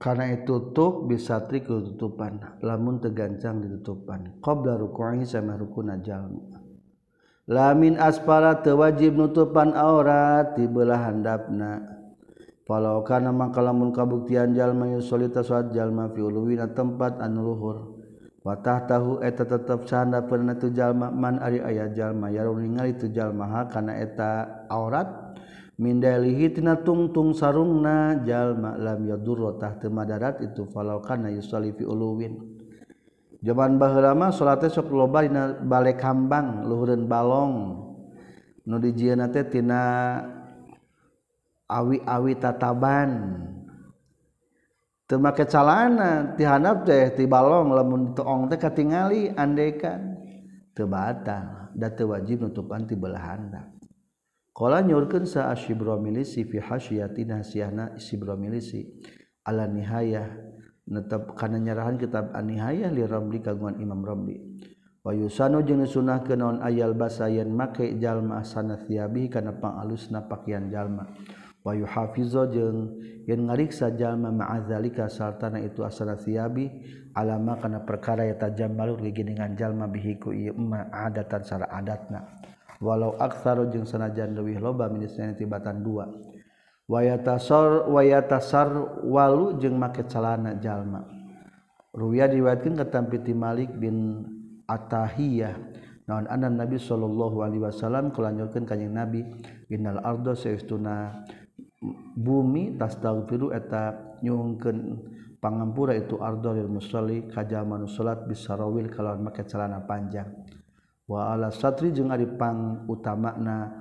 karena 0.00 0.32
itu 0.32 0.72
tuh 0.72 1.04
bisa 1.04 1.44
tri 1.44 1.60
ketutupan. 1.60 2.40
Lamun 2.64 3.04
tegancang 3.04 3.60
ditutupan. 3.60 4.40
Qabla 4.40 4.80
ruku'i 4.80 5.28
sama 5.28 5.60
rukuna 5.60 6.00
jalma 6.00 6.60
lamin 7.50 7.98
aspara 7.98 8.62
tewajib 8.62 9.18
nutupan 9.18 9.74
aurat 9.74 10.54
di 10.54 10.70
belah 10.70 11.10
handapna. 11.10 11.98
Kalau 12.62 13.02
kana 13.02 13.34
maka 13.34 13.58
lamun 13.58 13.90
kabuktian 13.90 14.54
jalma 14.54 14.86
yusolita 14.94 15.42
suat 15.42 15.74
jalma 15.74 16.06
fi 16.14 16.22
uluwina 16.22 16.70
tempat 16.70 17.18
anu 17.18 17.50
luhur. 17.50 17.99
watah 18.40 18.88
tahu 18.88 19.20
eta 19.20 19.44
tetap 19.44 19.84
sana 19.84 20.24
pernah 20.24 20.56
tu 20.56 20.72
jalma 20.72 21.12
man 21.12 21.36
ari 21.40 21.60
aya 21.60 21.92
jalma. 21.92 22.32
Ya 22.32 22.48
ningali 22.48 22.96
tu 22.96 23.12
jalma 23.12 23.46
ha 23.48 23.60
kana 23.68 24.00
eta 24.00 24.64
aurat 24.72 25.36
min 25.76 26.00
dalihi 26.00 26.52
tina 26.56 26.80
tungtung 26.80 27.36
sarungna 27.36 28.24
jalma. 28.24 28.80
Lam 28.80 29.04
yadur 29.04 29.60
tah 29.60 29.76
teu 29.76 29.92
madarat 29.92 30.40
itu 30.40 30.64
falau 30.72 31.04
kana 31.04 31.28
yusalli 31.28 31.76
fi 31.76 31.84
uluwin. 31.84 32.60
Jaman 33.40 33.80
baheula 33.80 34.12
mah 34.12 34.36
sok 34.36 34.92
loba 34.92 35.24
dina 35.24 35.56
bale 35.56 35.96
kambang 35.96 36.68
luhureun 36.68 37.08
balong. 37.08 37.54
Nu 38.68 38.76
dijieuna 38.76 39.32
teh 39.32 39.48
tina 39.48 39.80
awi-awi 41.64 42.36
tataban. 42.36 43.10
make 45.18 45.42
calana 45.50 46.30
eh, 46.30 46.38
tihanap 46.38 46.86
teh 46.86 47.10
ti 47.16 47.26
balong 47.26 47.74
lamun 47.74 48.14
toong 48.14 48.46
teh 48.46 48.60
katingali 48.60 49.32
andekan. 49.34 50.20
Teu 50.70 50.86
batal 50.86 51.74
da 51.74 51.90
teu 51.90 52.14
wajib 52.14 52.46
nutupan 52.46 52.86
ti 52.86 52.94
belah 52.94 53.18
handap 53.18 53.66
qala 54.54 54.82
nyurkeun 54.84 55.26
sa 55.26 55.50
asyibramilisi 55.50 56.46
fi 56.46 56.60
hasyiatina 56.60 57.42
siahna 57.42 57.96
isibramilisi 57.96 58.86
ala 59.46 59.66
nihayah 59.66 60.30
netep 60.90 61.34
kana 61.38 61.58
nyarahan 61.58 61.96
kitab 61.96 62.34
anihayah 62.34 62.90
li 62.90 63.02
ramli 63.06 63.40
kagungan 63.40 63.78
imam 63.82 64.02
ramli 64.02 64.36
wa 65.00 65.16
yusanu 65.16 65.64
jeung 65.64 65.86
sunahkeun 65.86 66.38
naon 66.38 66.58
ayal 66.60 66.92
basayan 66.92 67.48
make 67.50 67.98
jalma 67.98 68.42
asana 68.42 68.76
thiabi 68.76 69.32
kana 69.32 69.56
pangalusna 69.56 70.28
pakaian 70.28 70.68
jalma. 70.68 71.08
Wahyu 71.60 71.84
Hafizo 71.84 72.48
jeung 72.48 72.96
yen 73.28 73.44
ngariksa 73.44 73.92
jalma 73.92 74.32
ma'azalika 74.32 75.12
sartana 75.12 75.60
itu 75.60 75.84
asana 75.84 76.16
siabi 76.16 76.72
alama 77.12 77.60
kana 77.60 77.84
perkara 77.84 78.24
ya 78.24 78.40
tajam 78.40 78.72
malur 78.72 78.96
giginingan 78.96 79.60
jalma 79.60 79.84
bihiku 79.84 80.32
iya 80.32 80.56
emma 80.56 80.88
adatan 80.88 81.44
sara 81.44 81.68
adatna. 81.68 82.40
Walau 82.80 83.12
aksaru 83.20 83.68
jeung 83.68 83.84
sanajan 83.84 84.32
leuwih 84.32 84.56
loba 84.56 84.88
minisna 84.88 85.36
tibatan 85.36 85.84
dua. 85.84 86.08
Wayatasar 86.88 87.92
wayatasar 87.92 88.72
walu 89.04 89.60
jeung 89.60 89.76
make 89.76 90.08
calana 90.08 90.56
jalma. 90.56 91.04
Ruya 91.92 92.24
diwatkeun 92.24 92.80
katampi 92.80 93.20
ti 93.20 93.36
Malik 93.36 93.68
bin 93.76 94.24
Atahiyah. 94.64 95.54
Naon 96.08 96.24
anan 96.26 96.56
Nabi 96.56 96.80
sallallahu 96.80 97.44
alaihi 97.44 97.62
wasallam 97.62 98.10
kelanjutkeun 98.16 98.64
kanjing 98.66 98.96
Nabi 98.96 99.22
innal 99.68 100.00
Ardo 100.02 100.34
saistuna 100.34 101.22
bumi 102.14 102.76
tasdagfiru 102.76 103.56
eta 103.56 104.16
nyungkeun 104.20 105.00
pangampura 105.40 105.96
itu 105.96 106.20
ardhil 106.20 106.68
musalli 106.68 107.24
kajaman 107.32 107.88
salat 107.88 108.28
bisarawil 108.28 108.92
kalawan 108.92 109.24
make 109.24 109.42
celana 109.48 109.80
panjang. 109.88 110.28
Wa 111.08 111.34
ala 111.34 111.50
satri 111.50 111.90
jeung 111.90 112.12
ari 112.12 112.28
pang 112.38 112.86
utamana 112.86 113.72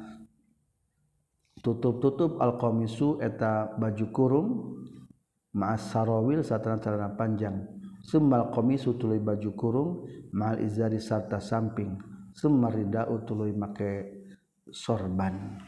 tutup-tutup 1.60 2.40
alqamisu 2.40 3.20
eta 3.20 3.76
baju 3.76 4.06
kurung 4.16 4.50
ma'as 5.54 5.92
sarawil 5.92 6.42
satana 6.42 6.80
celana 6.80 7.14
panjang. 7.14 7.68
Summal 8.00 8.50
qamisu 8.56 8.96
tuluy 8.96 9.20
baju 9.20 9.52
kurung 9.60 9.90
ma'al 10.32 10.64
izari 10.64 11.04
sarta 11.04 11.38
samping. 11.44 12.00
Summa 12.32 12.72
ridau 12.72 13.20
tuluy 13.28 13.52
make 13.52 14.24
sorban. 14.72 15.60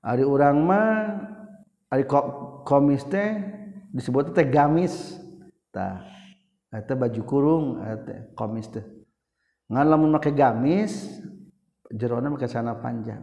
Ari 0.00 0.24
urang 0.24 0.64
mah 0.64 1.20
ari 1.92 2.08
komis 2.64 3.04
teh 3.04 3.36
disebut 3.92 4.32
teh 4.32 4.48
gamis. 4.48 5.20
Tah 5.68 6.00
eta 6.72 6.96
baju 6.96 7.22
kurung 7.28 7.66
eta 7.84 8.32
komis 8.32 8.72
teh. 8.72 8.84
Ngan 9.68 9.86
lamun 9.86 10.16
make 10.16 10.32
gamis 10.32 11.20
jerona 11.92 12.32
make 12.32 12.48
sana 12.48 12.78
panjang. 12.80 13.22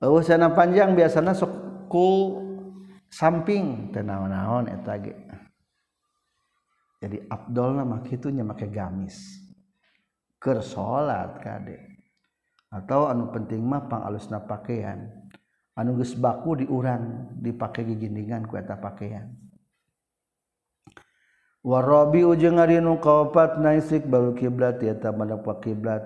Eueuh 0.00 0.24
sana 0.24 0.50
panjang 0.50 0.96
biasana 0.96 1.36
sok 1.36 1.86
ku 1.86 2.08
samping 3.06 3.94
teh 3.94 4.02
naon-naon 4.02 4.66
eta 4.72 4.98
ge. 4.98 5.14
Jadi 7.00 7.16
Abdul 7.30 7.80
mah 7.80 8.02
kitu 8.04 8.28
nya 8.28 8.42
make 8.42 8.66
gamis. 8.68 9.38
Keur 10.40 10.64
salat 10.64 11.38
kade 11.44 11.78
atau 12.72 13.06
anu 13.06 13.28
penting 13.30 13.60
mah 13.60 13.86
pangalusna 13.86 14.40
pakaian. 14.42 15.19
anuges 15.80 16.12
baku 16.12 16.60
diurang 16.60 17.32
dipakai 17.40 17.88
gigindingan 17.88 18.44
kueta 18.44 18.76
pakaian 18.76 19.32
warobi 21.60 22.24
ujung 22.24 22.56
nu 22.56 22.96
kaopat 23.00 23.60
naisik 23.60 24.08
baru 24.08 24.32
kiblat 24.32 24.80
eta 24.80 25.12
madapak 25.12 25.64
kiblat. 25.64 26.04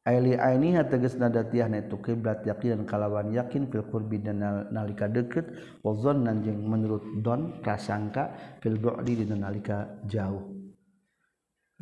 Aili 0.00 0.32
aini 0.32 0.72
tegas 0.88 1.12
nadatiah 1.20 1.68
netu 1.68 2.00
kiblat 2.00 2.40
yakin 2.48 2.88
kalawan 2.88 3.36
yakin 3.36 3.68
fil 3.68 3.84
kurbi 3.84 4.16
dan 4.16 4.40
nalika 4.72 5.04
deket 5.06 5.44
wazon 5.84 6.24
nanjeng 6.24 6.56
menurut 6.56 7.04
don 7.20 7.60
prasangka 7.60 8.32
fil 8.64 8.80
bu'di 8.80 9.28
dan 9.28 9.44
nalika 9.44 10.00
jauh. 10.08 10.56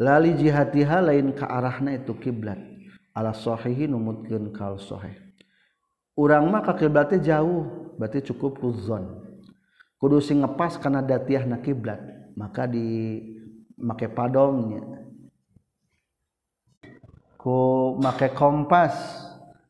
Lali 0.02 0.34
jihatiha 0.34 0.98
lain 0.98 1.30
ke 1.30 1.46
arahna 1.46 1.94
itu 1.94 2.14
kiblat. 2.18 2.58
Ala 3.14 3.30
sahihi 3.34 3.86
numutkeun 3.86 4.50
kal 4.50 4.78
sahih. 4.82 5.27
urang 6.18 6.50
mah 6.50 6.66
kakiblatnya 6.66 7.22
jauh 7.22 7.94
berarti 7.94 8.26
cukup 8.34 8.58
huzon 8.58 9.22
kudu 10.02 10.18
sing 10.18 10.42
ngepas 10.42 10.74
karena 10.82 10.98
datiah 10.98 11.46
na 11.46 11.62
kiblat 11.62 12.02
maka 12.34 12.66
di 12.66 13.22
make 13.78 14.10
padongnya 14.10 14.82
ku 17.38 17.94
make 18.02 18.34
kompas 18.34 18.98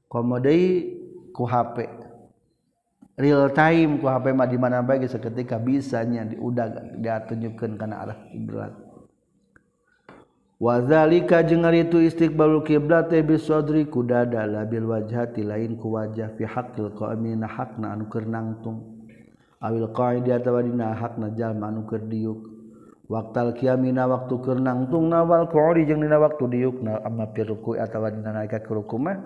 komodei 0.09 0.97
ku 1.37 1.45
HP 1.45 1.85
real 3.21 3.53
time 3.53 4.01
ku 4.01 4.09
HP 4.09 4.33
mah 4.33 4.49
di 4.49 4.57
mana 4.57 4.81
bae 4.81 5.05
seketika 5.05 5.61
bisanya 5.61 6.25
diudag 6.25 6.97
dia 7.03 7.21
kana 7.77 8.09
arah 8.09 8.19
kiblat. 8.33 8.88
wazalika 10.59 11.47
jengar 11.47 11.71
itu 11.71 12.03
istiqbalul 12.03 12.67
kiblat 12.67 13.15
bi 13.15 13.39
sadri 13.39 13.87
kudada 13.87 14.43
labil 14.43 14.91
wajhati 14.91 15.47
lain 15.47 15.79
ku 15.79 15.95
wajah 15.95 16.35
fi 16.35 16.43
haqqil 16.45 16.91
qa'imina 16.99 17.47
hakna 17.47 17.95
anu 17.95 18.11
keur 18.11 18.27
nangtung. 18.27 18.99
Awil 19.59 19.91
qaidi 19.91 20.31
atawa 20.31 20.63
dina 20.63 20.95
hakna 20.95 21.35
jalma 21.35 21.71
anu 21.71 21.87
keur 21.87 22.03
diuk. 22.07 22.59
Waqtal 23.09 23.57
qiyamina 23.57 24.05
waktu 24.05 24.35
keur 24.45 24.61
nangtung 24.61 25.09
nawal 25.09 25.49
qori 25.49 25.89
jeung 25.89 26.05
dina 26.05 26.21
waktu 26.21 26.45
diukna 26.47 27.01
amma 27.03 27.31
fi 27.33 27.41
ruku 27.43 27.75
atawa 27.79 28.13
dina 28.13 28.35
naik 28.35 28.55
ka 28.55 28.71
ruku 28.71 28.99
mah. 28.99 29.19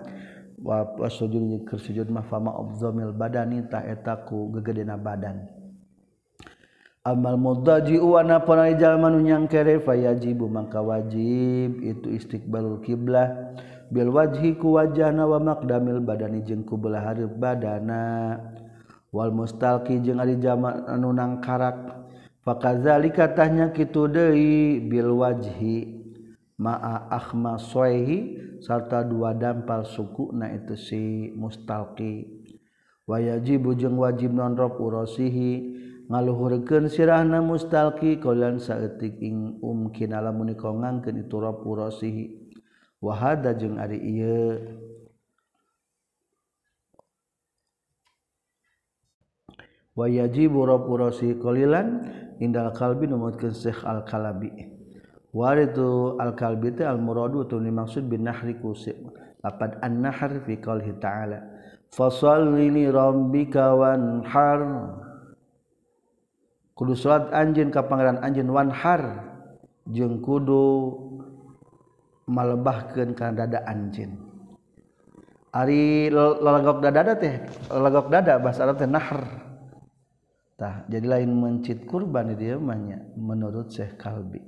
Wa 0.63 1.09
sujud 1.09 1.37
jeung 1.37 1.65
keur 1.65 1.81
sujud 1.81 2.09
mah 2.09 2.25
fama 2.29 2.53
abzamil 2.53 3.11
badani 3.11 3.65
ta 3.69 3.81
eta 3.81 4.25
ku 4.25 4.53
gegedena 4.53 4.97
badan. 4.97 5.62
amal 7.03 7.35
mudaji 7.35 7.99
wana 7.99 8.39
panjalmanu 8.39 9.27
yang 9.27 9.45
kere 9.51 9.83
fayajibu 9.83 10.47
maka 10.47 10.79
wajib. 10.79 11.83
Itu 11.83 12.07
istiqbalul 12.09 12.79
kiblah. 12.79 13.55
Bil 13.93 14.09
wajhi 14.09 14.57
ku 14.57 14.79
wajahna 14.79 15.27
wa 15.27 15.37
maqdamil 15.37 16.01
badani 16.01 16.41
jeung 16.41 16.63
ku 16.63 16.79
belah 16.79 17.03
hareup 17.03 17.35
badana. 17.35 18.39
Wal 19.13 19.29
mustalqi 19.29 20.01
jeung 20.01 20.17
ari 20.17 20.39
jamak 20.39 20.87
anu 20.89 21.13
nangkarak. 21.13 22.07
Fakadzalika 22.43 23.31
tanya 23.37 23.71
kitu 23.71 24.09
deui 24.11 24.83
bil 24.83 25.15
wajhi 25.15 26.03
ma'a 26.59 27.07
akhma 27.07 27.55
soihi 27.55 28.39
serta 28.59 29.03
dua 29.07 29.31
dampal 29.31 29.87
suku 29.87 30.33
na 30.35 30.51
itu 30.51 30.75
si 30.75 31.31
mustalqi. 31.35 32.43
Wayajibu 33.05 33.75
jeung 33.75 33.99
wajib 33.99 34.31
nonrop 34.31 34.79
urosihi. 34.79 35.83
ngaluhurkeun 36.11 36.91
sirahna 36.91 37.39
mustalqi 37.39 38.19
qaulan 38.19 38.59
saeutik 38.59 39.19
ing 39.23 39.59
umkin 39.63 40.11
alamun 40.11 40.51
ngangkeun 40.55 41.23
itu 41.23 41.35
rapurasihi 41.39 42.23
wa 42.99 43.13
hada 43.15 43.55
jeung 43.55 43.79
ari 43.79 43.99
ieu. 43.99 44.51
Wa 49.93 50.09
yajibu 50.09 50.65
rapurasi 50.65 51.37
qalilan 51.37 52.01
indal 52.41 52.73
kalbi 52.73 53.05
numutkeun 53.05 53.53
Syekh 53.53 53.85
Al-Kalabi. 53.85 54.49
Waritu 55.33 56.21
Al-Kalbi 56.21 56.77
teh 56.77 56.85
al-muradu 56.85 57.49
tu 57.49 57.57
dimaksud 57.57 58.05
bin 58.05 58.29
nahri 58.29 58.53
kusik 58.53 58.93
lapad 59.41 59.81
an-nahr 59.81 60.45
fi 60.45 60.61
qolhi 60.61 60.93
ta'ala. 61.01 61.41
Fasalli 61.89 62.69
li 62.69 62.85
rabbika 62.85 63.73
wanhar. 63.73 64.61
kudu 66.83 66.99
salat 66.99 67.31
anjeun 67.31 67.71
ka 67.71 67.87
pangeran 67.87 68.19
anjeun 68.19 68.51
wanhar 68.51 69.23
jeung 69.87 70.19
kudu 70.19 70.91
malebahkeun 72.27 73.15
ka 73.15 73.31
dada 73.31 73.63
anjeun. 73.63 74.19
Ari 75.55 76.11
lalagok 76.11 76.83
dada 76.83 77.15
teh 77.15 77.39
lalagok 77.71 78.11
dada 78.11 78.35
bahasa 78.35 78.67
Arab 78.67 78.83
teh 78.83 78.89
nahr. 78.91 79.23
Tah 80.59 80.83
jadi 80.91 81.07
lain 81.07 81.31
mencit 81.31 81.87
kurban 81.87 82.35
di 82.35 82.43
dieu 82.43 82.59
mah 82.59 82.75
menurut 83.15 83.71
Syekh 83.71 83.95
Kalbi. 83.95 84.43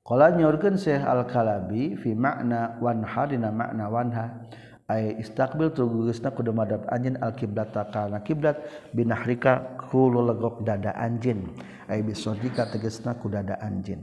Qala 0.00 0.32
nyorkeun 0.32 0.80
Syekh 0.80 1.04
Al 1.04 1.28
Kalabi 1.28 2.00
fi 2.00 2.16
makna 2.16 2.80
wanhar 2.80 3.28
dina 3.28 3.52
makna 3.52 3.92
wanha. 3.92 4.48
Ay 4.90 5.22
istaqbil 5.22 5.70
tugasna 5.70 6.34
kudu 6.34 6.50
madhab 6.50 6.82
anjeun 6.90 7.14
al 7.22 7.30
kiblat 7.38 7.70
kana 7.70 8.26
kiblat 8.26 8.58
binahrika 8.90 9.78
kulu 9.86 10.26
legok 10.26 10.66
dada 10.66 10.90
anjeun. 10.98 11.46
Ay 11.86 12.02
bisodika 12.02 12.66
tegasna 12.66 13.14
ku 13.14 13.30
dada 13.30 13.54
anjeun. 13.62 14.02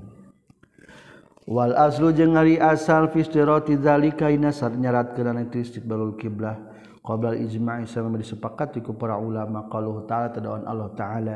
Wal 1.44 1.76
aslu 1.76 2.16
jeung 2.16 2.40
ari 2.40 2.56
asal 2.56 3.12
fi 3.12 3.20
istirati 3.28 3.76
zalika 3.76 4.32
ina 4.32 4.56
sar 4.56 4.72
nyaratkeun 4.72 5.44
itu 5.52 5.60
istiqbalul 5.60 6.16
kiblah. 6.16 6.56
Qabla 7.04 7.40
ijma'i 7.40 7.88
sama 7.88 8.20
disepakati 8.20 8.84
ku 8.84 8.96
para 8.96 9.16
ulama 9.16 9.72
qaluhu 9.72 10.04
ta'ala 10.08 10.28
tadawan 10.28 10.68
Allah 10.68 10.92
ta'ala 10.92 11.36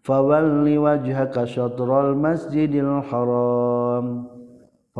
fawalli 0.00 0.80
wajhaka 0.80 1.44
syatral 1.44 2.16
masjidil 2.16 3.04
haram 3.04 4.39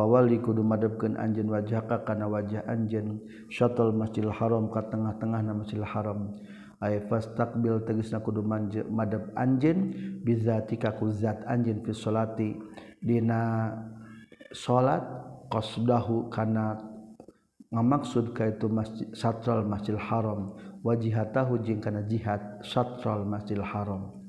Pawali 0.01 0.41
kudu 0.41 0.65
madepkeun 0.65 1.13
anjeun 1.13 1.53
wajhaka 1.53 2.01
kana 2.01 2.25
wajah 2.25 2.65
anjeun 2.65 3.21
syatol 3.53 3.93
Masjidil 3.93 4.33
Haram 4.33 4.73
ka 4.73 4.89
tengah-tengahna 4.89 5.53
Masjidil 5.53 5.85
Haram. 5.85 6.41
Ay 6.81 7.05
fastaqbil 7.05 7.85
tegasna 7.85 8.17
kudu 8.17 8.41
manje, 8.41 8.81
madep 8.89 9.29
anjeun 9.37 9.93
bizatika 10.25 10.97
ku 10.97 11.13
zat 11.13 11.45
anjeun 11.45 11.85
fi 11.85 11.93
sholati 11.93 12.57
dina 12.97 13.77
salat 14.49 15.05
qasdahu 15.53 16.33
kana 16.33 16.81
ngamaksud 17.69 18.33
ka 18.33 18.49
itu 18.49 18.73
masjid 18.73 19.05
satral 19.13 19.69
Masjidil 19.69 20.01
Haram 20.01 20.57
wajihatahu 20.81 21.61
jeung 21.61 21.77
kana 21.77 22.01
jihad 22.09 22.41
satral 22.65 23.21
Masjidil 23.21 23.61
Haram. 23.61 24.20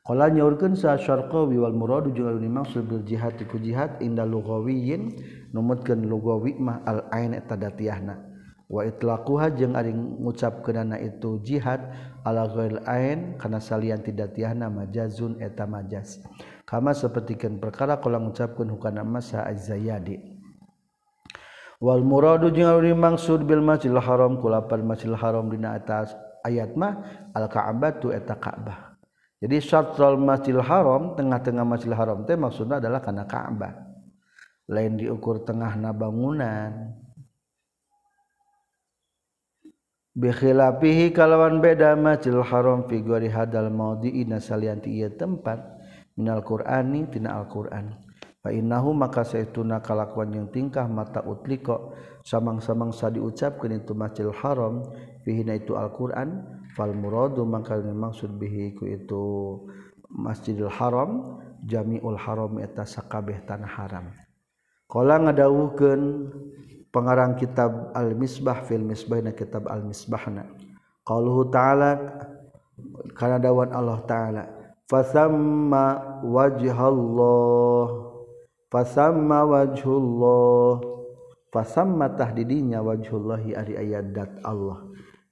Kala 0.00 0.32
nyaurkeun 0.32 0.80
sa 0.80 0.96
Syarqawi 0.96 1.60
wal 1.60 1.76
muradu 1.76 2.08
jeung 2.16 2.32
anu 2.32 2.48
maksud 2.48 2.88
bil 2.88 3.04
jihad 3.04 3.36
ku 3.44 3.60
jihad 3.60 4.00
inda 4.00 4.24
lugawiyin 4.24 5.12
numutkeun 5.52 6.08
lugawi 6.08 6.56
mah 6.56 6.80
al 6.88 7.04
ain 7.12 7.36
eta 7.36 7.52
datiahna 7.52 8.16
wa 8.64 8.80
itlaquha 8.80 9.52
jeung 9.52 9.76
ari 9.76 9.92
ngucapkeunana 9.92 10.96
itu 11.04 11.44
jihad 11.44 11.92
ala 12.24 12.48
ghail 12.48 12.80
ain 12.88 13.36
kana 13.36 13.60
salian 13.60 14.00
tidatiahna 14.00 14.72
majazun 14.72 15.36
eta 15.36 15.68
majaz. 15.68 16.24
Kama 16.64 16.96
sapertikeun 16.96 17.60
perkara 17.60 18.00
kala 18.00 18.16
ngucapkeun 18.24 18.72
hukana 18.72 19.04
masa 19.04 19.44
az-zayadi 19.44 20.16
wal 21.76 22.00
muradu 22.00 22.48
jeung 22.48 22.72
anu 22.72 22.96
maksud 22.96 23.44
bil 23.44 23.60
masjidil 23.60 24.00
haram 24.00 24.40
kulapan 24.40 24.80
masjidil 24.80 25.20
haram 25.20 25.52
dina 25.52 25.76
atas 25.76 26.16
ayat 26.40 26.72
mah 26.72 27.04
al 27.36 27.52
ka'batu 27.52 28.16
eta 28.16 28.32
ka'bah. 28.40 28.89
jadi 29.40 29.56
syatrol 29.56 30.20
masjidil 30.20 30.60
haram 30.60 31.16
tengah-tengah 31.16 31.64
masjidil 31.64 31.96
haram 31.96 32.28
teh 32.28 32.36
maksudnya 32.36 32.76
adalah 32.76 33.00
karena 33.00 33.24
Ka'bah. 33.24 33.72
Lain 34.68 35.00
diukur 35.00 35.48
tengah 35.48 35.80
na 35.80 35.96
bangunan. 35.96 36.92
Bikhilapihi 40.12 41.16
kalawan 41.16 41.64
beda 41.64 41.96
masjidil 41.96 42.44
haram 42.44 42.84
fi 42.84 43.00
gori 43.00 43.32
hadal 43.32 43.72
maudi'i 43.72 44.28
nasalianti 44.28 45.00
ia 45.00 45.08
tempat. 45.08 45.80
Minal 46.20 46.44
qur'ani 46.44 47.08
tina 47.08 47.40
al-qur'an. 47.40 47.96
Fa 48.44 48.52
innahu 48.52 48.92
maka 48.92 49.24
saituna 49.24 49.80
kalakuan 49.80 50.36
yang 50.36 50.52
tingkah 50.52 50.84
mata 50.84 51.24
utliko. 51.24 51.96
Samang-samang 52.28 52.92
sa 52.92 53.08
diucapkeun 53.08 53.80
itu 53.80 53.96
masjidil 53.96 54.36
haram 54.36 54.84
fihina 55.24 55.56
itu 55.56 55.80
al-qur'an 55.80 56.59
fal 56.76 56.94
muradu 56.94 57.42
maka 57.46 57.78
maksud 57.80 58.36
bihi 58.36 58.76
ku 58.78 58.86
itu 58.86 59.24
Masjidil 60.10 60.70
Haram 60.70 61.38
Jamiul 61.64 62.16
Haram 62.16 62.56
eta 62.58 62.88
sakabeh 62.88 63.44
tanah 63.44 63.68
haram. 63.68 64.06
Qala 64.90 65.22
ngadawuhkeun 65.22 66.02
pengarang 66.90 67.38
kitab 67.38 67.94
Al-Misbah 67.94 68.66
fil 68.66 68.82
Misbah 68.82 69.22
na 69.22 69.30
kitab 69.36 69.68
Al-Misbahna. 69.70 70.48
Qaluhu 71.06 71.52
ta'ala 71.52 71.90
kana 73.14 73.36
dawan 73.38 73.70
Allah 73.76 73.98
ta'ala 74.08 74.42
fasamma 74.90 76.18
wajhallah 76.26 77.86
fasamma 78.72 79.38
wajhullah 79.46 80.82
fasamma 81.54 82.10
tahdidinya 82.18 82.82
wajhullahi 82.82 83.54
ari 83.54 83.74
ayat 83.78 84.10
dat 84.10 84.32
Allah. 84.42 84.89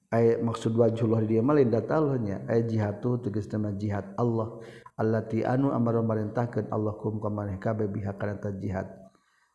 Ay 0.09 0.41
maksud 0.41 0.73
wajhullah 0.73 1.21
dia 1.25 1.45
dat 1.69 1.89
Allahnya 1.93 2.45
ay 2.49 2.65
jihatu 2.65 3.21
tegas 3.21 3.49
nama 3.53 3.73
jihad 3.77 4.17
Allah. 4.17 4.61
Allati 4.99 5.47
anu 5.47 5.71
amar 5.71 5.95
merintahkeun 6.03 6.75
Allah 6.75 6.99
kum 6.99 7.23
ka 7.23 7.31
maneh 7.31 7.63
kabeh 7.63 7.87
biha 7.87 8.19
kana 8.19 8.51
jihad. 8.59 8.91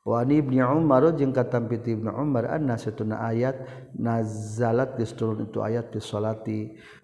Wanibni 0.07 0.63
Umar 0.63 1.03
jeung 1.19 1.35
katampiti 1.35 1.99
Ibnu 1.99 2.15
Umar 2.15 2.47
anna 2.47 2.79
satuna 2.79 3.27
ayat 3.27 3.59
nazalat 3.91 4.95
geus 4.95 5.11
turun 5.11 5.43
itu 5.43 5.59
ayat 5.59 5.91
fi 5.91 5.99
salati. 5.99 6.59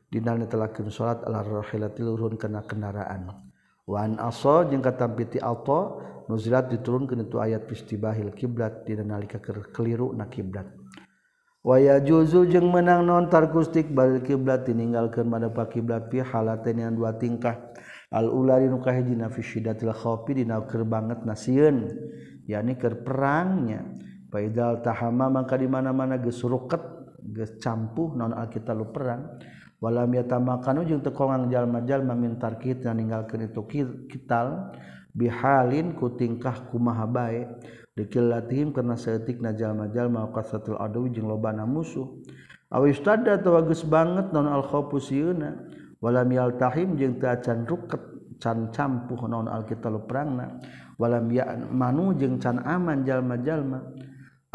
Dina 0.07 0.39
netelakeun 0.39 0.87
salat 0.87 1.27
ala 1.27 1.43
rahilati 1.43 1.99
lurun 1.99 2.39
kana 2.39 2.63
kendaraan. 2.63 3.27
Wan 3.83 4.15
aso 4.23 4.63
jeung 4.71 4.79
katampiti 4.79 5.43
Alta 5.43 5.99
nuzilat 6.31 6.71
diturunkeun 6.71 7.27
itu 7.27 7.43
ayat 7.43 7.67
fi 7.67 7.75
istibahil 7.75 8.31
kiblat. 8.31 8.87
Dina 8.87 9.03
nalika 9.03 9.43
keliru 9.43 10.15
na 10.15 10.31
kiblat. 10.31 10.78
waya 11.63 11.99
juzu 11.99 12.47
jeung 12.47 12.71
menang 12.71 13.03
nontar 13.03 13.51
gustik 13.51 13.91
bal 13.91 14.23
kiblat 14.23 14.63
diningalkan 14.63 15.27
pada 15.27 15.51
pakiblat 15.51 16.07
pi 16.07 16.23
halaten 16.23 16.75
yang 16.79 16.93
dua 16.95 17.15
tingkah. 17.15 17.55
Al 18.09 18.25
ulari 18.25 18.65
nu 18.65 18.81
kahiji 18.81 19.13
fisyidatil 19.29 19.93
khawfi 19.93 20.41
dina 20.41 20.57
keur 20.65 20.81
banget 20.81 21.21
nasieun 21.29 21.93
yakni 22.49 22.73
keur 22.73 23.05
perangnya. 23.05 23.85
Faidal 24.29 24.81
tahama 24.85 25.29
maka 25.29 25.57
di 25.57 25.65
mana-mana 25.65 26.17
geus 26.17 26.41
ruket 26.45 26.81
geus 27.21 27.57
campuh 27.61 28.17
non 28.17 28.33
alkitalu 28.33 28.85
perang. 28.89 29.37
Walam 29.79 30.11
yatamakanu 30.11 30.83
jeung 30.83 30.99
teu 30.99 31.15
kongang 31.15 31.47
jalma-jalma 31.47 32.11
mintar 32.11 32.59
kita 32.59 32.91
ninggalkeun 32.91 33.47
itu 33.47 33.61
kital 34.11 34.75
bihalin 35.15 35.95
ku 35.95 36.17
tingkah 36.17 36.67
kumaha 36.67 37.05
bae. 37.05 37.45
dikil 37.99 38.31
latihim 38.31 38.71
karena 38.71 38.95
seetik 38.95 39.43
najal-majal 39.43 40.07
qasatul 40.31 40.79
adu 40.79 41.11
jeung 41.11 41.27
lobana 41.27 41.67
musuh. 41.67 42.07
Awi 42.71 42.95
istada 42.95 43.35
tawagus 43.35 43.83
banget 43.83 44.31
non 44.31 44.47
al 44.47 44.63
khofu 44.63 45.03
walam 45.99 46.29
yaltahim 46.31 46.95
jeung 46.95 47.19
teu 47.19 47.27
acan 47.27 47.67
ruket 47.67 47.99
can 48.39 48.71
campuh 48.71 49.27
non 49.27 49.51
al 49.51 49.67
perangna 50.07 50.55
walam 50.95 51.27
ya 51.27 51.59
manu 51.71 52.15
jeung 52.15 52.39
can 52.39 52.63
aman 52.63 53.03
jalma-jalma 53.03 53.83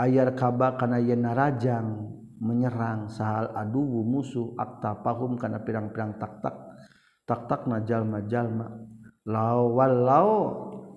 ayar 0.01 0.33
kaba 0.33 0.81
kana 0.81 0.99
yeuna 1.01 1.37
rajang 1.37 2.17
menyerang 2.41 3.13
sahal 3.13 3.53
aduwu 3.53 4.03
musuh 4.03 4.57
akta 4.57 5.05
pahum 5.05 5.37
kana 5.37 5.61
pirang-pirang 5.61 6.17
taktak 6.17 6.57
tak 7.29 7.41
tak 7.49 7.69
na 7.69 7.81
jalma 7.85 8.25
jalma 8.25 8.69
law 9.29 9.73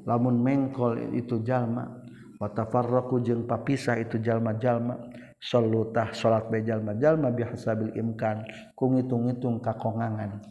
lamun 0.07 0.35
mengkol 0.39 0.95
itu 1.15 1.43
jalma 1.43 2.06
watafarraqu 2.37 3.21
jeung 3.21 3.45
papisah 3.45 3.97
itu 3.99 4.17
jalma-jalma. 4.21 4.97
Salutah 5.37 6.17
salat 6.17 6.49
bae 6.49 6.65
jalma-jalma 6.65 7.29
bihasabil 7.29 7.93
imkan. 7.93 8.41
Ku 8.73 8.89
ngitung-ngitung 8.89 9.61
kakongangan. 9.61 10.41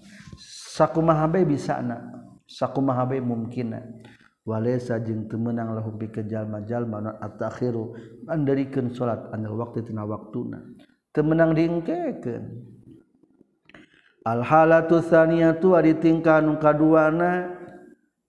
Sakumaha 0.77 1.27
bae 1.27 1.43
bisana? 1.43 2.07
Sakumaha 2.47 3.03
bae 3.11 3.19
mungkinna 3.19 3.83
walaysa 4.47 5.03
jeung 5.03 5.27
temenang 5.27 5.75
meunang 5.75 5.83
lahum 5.83 5.99
bi 5.99 6.07
jalma-jalma 6.07 7.03
non 7.03 7.19
at-takhiru 7.19 7.99
salat 8.95 9.27
anil 9.35 9.59
waktu 9.59 9.83
tina 9.83 10.07
waktuna. 10.07 10.63
Temenang 11.11 11.51
meunang 11.51 11.83
diengkekeun. 11.83 12.45
Al 14.23 14.43
halatu 14.47 15.03
kaduana? 16.63 17.56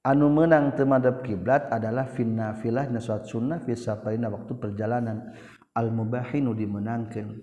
anu 0.08 0.32
menang 0.32 0.72
temadab 0.72 1.20
kiblat 1.20 1.68
adalah 1.68 2.08
finnafilah 2.08 2.88
suat 3.04 3.28
sunnah 3.28 3.60
visapaina 3.60 4.32
waktu 4.32 4.56
perjalanan. 4.56 5.36
Al-mubahinu 5.78 6.58
dimenangkan 6.58 7.38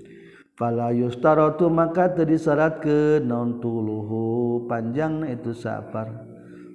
fala 0.59 0.91
yustaratu 0.91 1.71
maka 1.71 2.11
teu 2.11 2.27
disyaratkeun 2.27 3.31
naon 3.31 3.63
tuluhu 3.63 4.65
panjangna 4.67 5.31
itu 5.31 5.55
safar. 5.55 6.11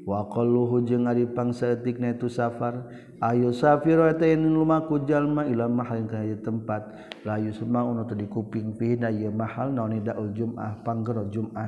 Wa 0.08 0.26
qalluhu 0.32 0.88
jeung 0.88 1.10
ari 1.10 1.28
pangsaeutikna 1.28 2.16
itu 2.16 2.32
safar. 2.32 2.88
Ayu 3.20 3.52
safiru 3.52 4.08
eta 4.08 4.24
lumaku 4.32 5.04
jalma 5.04 5.44
ila 5.52 5.68
mahal 5.68 6.08
ka 6.08 6.24
tempat. 6.40 7.12
La 7.28 7.36
yusma 7.36 7.84
unu 7.84 8.08
teu 8.08 8.16
dikuping 8.16 8.80
pihna 8.80 9.12
ieu 9.12 9.36
mahal 9.36 9.76
naon 9.76 10.00
daul 10.00 10.32
jum'ah 10.32 10.80
panggero 10.88 11.28
jum'ah. 11.28 11.68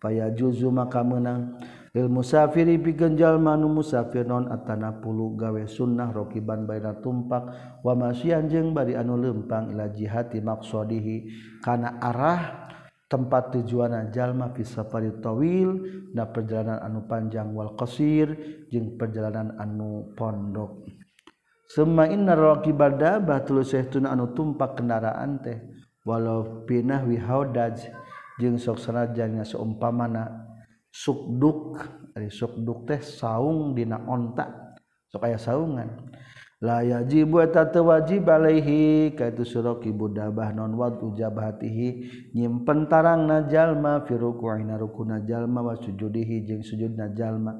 Faya 0.00 0.32
juzu 0.32 0.72
maka 0.74 1.04
menang 1.04 1.60
musafiri 1.90 2.78
pikenjal 2.78 3.42
manu 3.42 3.66
musafir 3.66 4.22
non 4.22 4.46
atana 4.46 5.02
pulu 5.02 5.34
gawe 5.34 5.66
sunnah 5.66 6.14
rokiban 6.14 6.62
baina 6.66 6.94
tumpak. 7.02 7.50
Wa 7.82 7.98
masyian 7.98 8.46
jeung 8.46 8.70
bari 8.70 8.94
anu 8.94 9.18
lempang 9.18 9.74
ila 9.74 9.90
jihati 9.90 10.38
maqsadihi. 10.38 11.16
Kana 11.58 11.98
arah 11.98 12.70
tempat 13.10 13.58
tujuan 13.58 14.14
jalma 14.14 14.54
fi 14.54 14.62
safari 14.62 15.10
tawil 15.18 15.82
na 16.14 16.30
perjalanan 16.30 16.78
anu 16.78 17.10
panjang 17.10 17.50
wal 17.50 17.74
qasir 17.74 18.38
jeung 18.70 18.94
perjalanan 18.94 19.58
anu 19.58 20.14
pondok. 20.14 20.86
Semma 21.66 22.06
inna 22.06 22.38
raqibada 22.38 23.18
batul 23.18 23.66
saytuna 23.66 24.14
anu 24.14 24.30
tumpak 24.30 24.78
kendaraan 24.78 25.42
teh. 25.42 25.58
Walau 26.06 26.64
pinah 26.64 27.04
wi 27.04 27.20
haudaj 27.20 27.82
jeung 28.38 28.56
sok 28.56 28.78
sanajan 28.78 29.36
nya 29.36 29.44
seumpamana. 29.44 30.39
sukduk 30.90 31.78
ari 32.18 32.28
sukduk 32.28 32.84
teh 32.90 33.00
saung 33.00 33.72
dina 33.78 34.02
onta 34.10 34.74
sok 35.10 35.26
aya 35.26 35.38
saungan. 35.38 36.10
La 36.60 36.84
yajibu 36.84 37.40
eta 37.40 37.72
teu 37.72 37.88
wajib 37.88 38.28
alaihi 38.28 39.16
kaitu 39.16 39.48
suraki 39.48 39.96
budabah 39.96 40.52
non 40.52 40.76
wad 40.76 41.00
ujabatihi 41.00 41.88
nyimpen 42.36 42.84
tarangna 42.84 43.48
jalma 43.48 44.04
fi 44.04 44.12
ruku'ina 44.12 44.76
rukuna 44.76 45.24
jalma 45.24 45.64
wa 45.64 45.72
sujudihi 45.80 46.44
jeung 46.44 46.60
sujudna 46.60 47.16
jalma. 47.16 47.56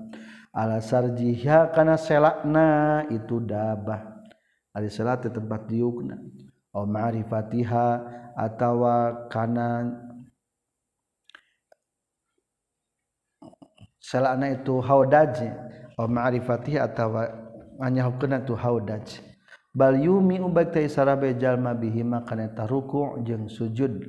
Ala 0.52 0.84
sarjiha 0.84 1.72
kana 1.72 1.96
selakna 1.96 3.08
itu 3.08 3.40
dabah. 3.40 4.20
Ari 4.76 4.92
selat 4.92 5.24
tempat 5.24 5.64
diukna. 5.64 6.20
Au 6.76 6.84
ma'rifatiha 6.84 7.86
atawa 8.36 9.26
kana 9.32 9.96
salah 14.00 14.34
itu 14.48 14.80
haudaj 14.80 15.44
wa 15.94 16.06
ma'rifatih 16.08 16.80
atawa 16.80 17.28
hanya 17.84 18.08
hukuna 18.08 18.40
tu 18.42 18.56
haudaj. 18.56 19.20
Bal 19.70 20.02
yumi 20.02 20.42
ubak 20.42 20.74
tai 20.74 20.90
sarabe 20.90 21.38
jalma 21.38 21.76
bihi 21.78 22.02
makana 22.02 22.50
taruku 22.50 23.22
jeung 23.22 23.46
sujud. 23.46 24.02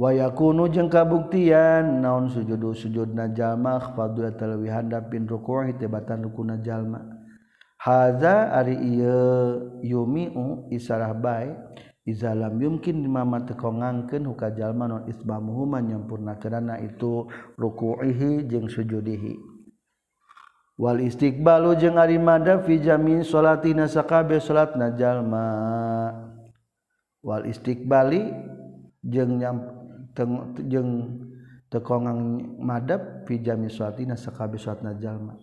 Wa 0.00 0.08
yakunu 0.08 0.72
jeung 0.72 0.88
kabuktian 0.88 2.00
naon 2.00 2.32
sujudu 2.32 2.72
sujudna 2.72 3.28
jalma 3.36 3.76
khfadu 3.76 4.24
talwi 4.40 4.72
handapin 4.72 5.28
ruku' 5.28 5.68
hitibatan 5.68 6.24
rukuna 6.24 6.56
jalma. 6.64 7.04
Haza 7.76 8.56
ari 8.56 8.78
ieu 8.78 9.82
yumi 9.84 10.32
isarah 10.72 11.12
bae 11.12 11.52
izalam 12.02 12.58
yumkin 12.58 12.98
mama 13.06 13.46
teko 13.46 13.70
ngangkeun 13.78 14.26
hukajalma 14.26 14.84
non 14.90 15.02
isbamuhuma 15.06 15.78
nyampurnakeunana 15.78 16.82
itu 16.82 17.30
ruku'ihi 17.54 18.46
jeung 18.50 18.66
sujudihi. 18.66 19.38
Wal 20.80 21.04
istiqbalu 21.04 21.78
jeung 21.78 22.00
ari 22.00 22.18
mada 22.18 22.58
fi 22.64 22.82
jami 22.82 23.22
salatina 23.22 23.86
sakabeh 23.86 24.42
salatna 24.42 24.90
jalma. 24.98 25.46
Wal 27.22 27.46
istiqbali 27.46 28.34
jeung 29.06 29.38
nyam 29.38 29.56
teng, 30.16 30.58
jeung 30.66 30.90
teko 31.70 32.02
ngang 32.02 32.20
madab 32.58 33.22
fi 33.30 33.38
jami 33.38 33.70
salatina 33.70 34.18
sakabeh 34.18 34.58
salatna 34.58 34.98
jalma. 34.98 35.38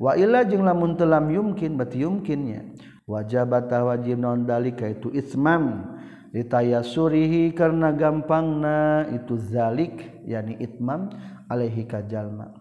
Wa 0.00 0.16
illa 0.16 0.42
jeung 0.48 0.64
lamun 0.66 0.96
telam 0.98 1.28
yumkin 1.28 1.76
berarti 1.78 2.02
yumkinnya. 2.02 2.74
Wajib 3.10 3.50
wajib 3.52 4.16
non 4.22 4.46
dalika 4.46 4.86
itu 4.86 5.10
ismam 5.10 5.98
ditaya 6.30 6.82
surihi 6.82 7.50
karena 7.52 7.90
gampang 7.90 8.62
na 8.62 9.06
itu 9.10 9.34
zalik 9.36 10.22
yakni 10.26 10.56
itmam 10.62 11.10
alaihi 11.50 11.86
kajalma 11.86 12.54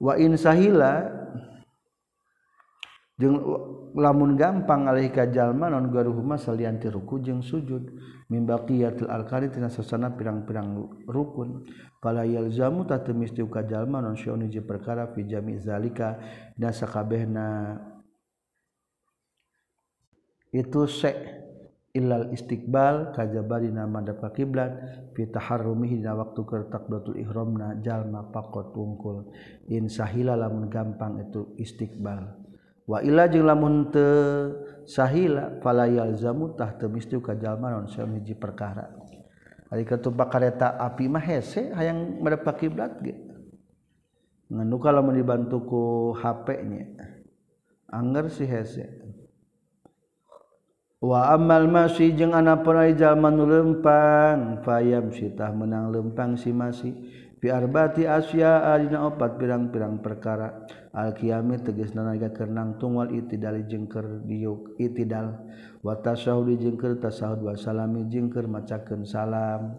wa 0.00 0.16
in 0.16 0.36
sahila 0.40 1.04
jeung 3.18 3.40
lamun 3.98 4.38
gampang 4.38 4.86
alaihi 4.86 5.10
kajalma 5.10 5.66
non 5.68 5.90
garuhuma 5.90 6.38
salianti 6.38 6.86
ruku 6.86 7.18
jeung 7.18 7.42
sujud. 7.42 7.90
Min 8.28 8.44
baqiyatil 8.44 9.08
alqari 9.08 9.48
tina 9.48 9.72
sasana 9.72 10.12
pirang-pirang 10.12 10.76
rukun. 11.08 11.64
Fala 11.98 12.28
yalzamu 12.28 12.84
tatu 12.84 13.16
misti 13.16 13.40
kajalma 13.42 14.04
non 14.04 14.14
syoni 14.14 14.52
je 14.52 14.60
perkara 14.60 15.08
fi 15.16 15.24
jami 15.24 15.56
zalika 15.58 16.20
dan 16.54 16.70
sakabehna. 16.70 17.80
Itu 20.52 20.84
se 20.86 21.37
illal 21.98 22.30
istiqbal 22.30 23.10
kajabari 23.10 23.74
nama 23.74 23.98
dapat 23.98 24.38
kiblat 24.38 24.72
fi 25.12 25.26
taharrumihi 25.26 25.98
dina 25.98 26.14
waktu 26.14 26.40
keur 26.46 26.70
takbiratul 26.70 27.18
ihramna 27.18 27.82
jalma 27.82 28.30
pakot 28.30 28.70
wungkul. 28.72 29.34
In 29.66 29.90
sahila 29.90 30.38
lamun 30.38 30.70
gampang 30.70 31.18
itu 31.18 31.58
istiqbal. 31.58 32.38
Wa 32.86 33.02
illa 33.02 33.26
jeung 33.26 33.44
lamun 33.50 33.90
teu 33.90 34.54
sahila 34.86 35.58
fala 35.58 35.90
yalzamu 35.90 36.54
tah 36.54 36.78
teu 36.78 36.86
misti 36.86 37.18
ka 37.18 37.34
jalma 37.34 37.74
naon 37.74 37.90
hiji 37.90 38.38
perkara. 38.38 38.86
Ari 39.68 39.84
ketupak 39.84 40.32
kareta 40.32 40.78
api 40.78 41.10
mah 41.10 41.20
hese 41.20 41.74
hayang 41.74 42.22
madep 42.22 42.46
kiblat 42.56 43.02
ge. 43.02 43.12
Ngan 44.48 44.70
lamun 44.70 45.12
dibantu 45.12 45.60
ku 45.66 45.82
HP 46.16 46.46
nya 46.64 46.88
anger 47.92 48.32
si 48.32 48.44
hese 48.48 48.84
wa 50.98 51.30
amal 51.30 51.70
masih 51.70 52.10
jeung 52.10 52.34
anak 52.34 52.66
perjalman 52.66 53.38
lempang 53.38 54.58
fayam 54.66 55.14
sitah 55.14 55.54
menang 55.54 55.94
lempang 55.94 56.34
si 56.34 56.50
masih. 56.50 56.94
Piarbati 57.38 58.02
asya 58.02 58.74
adina 58.74 59.06
opat 59.06 59.38
pirang-pirang 59.38 60.02
perkara. 60.02 60.66
Al 60.90 61.14
kiami 61.14 61.62
tegas 61.62 61.94
nanaga 61.94 62.34
kenang 62.34 62.82
tungwal 62.82 63.14
itidal 63.14 63.62
jengker 63.62 64.26
diuk 64.26 64.74
itidal 64.82 65.46
wa 65.78 65.94
watasahudi 65.94 66.58
jengker 66.58 66.98
tasahud 66.98 67.46
wa 67.46 67.54
salami 67.54 68.10
jengker 68.10 68.50
macakeun 68.50 69.06
salam. 69.06 69.78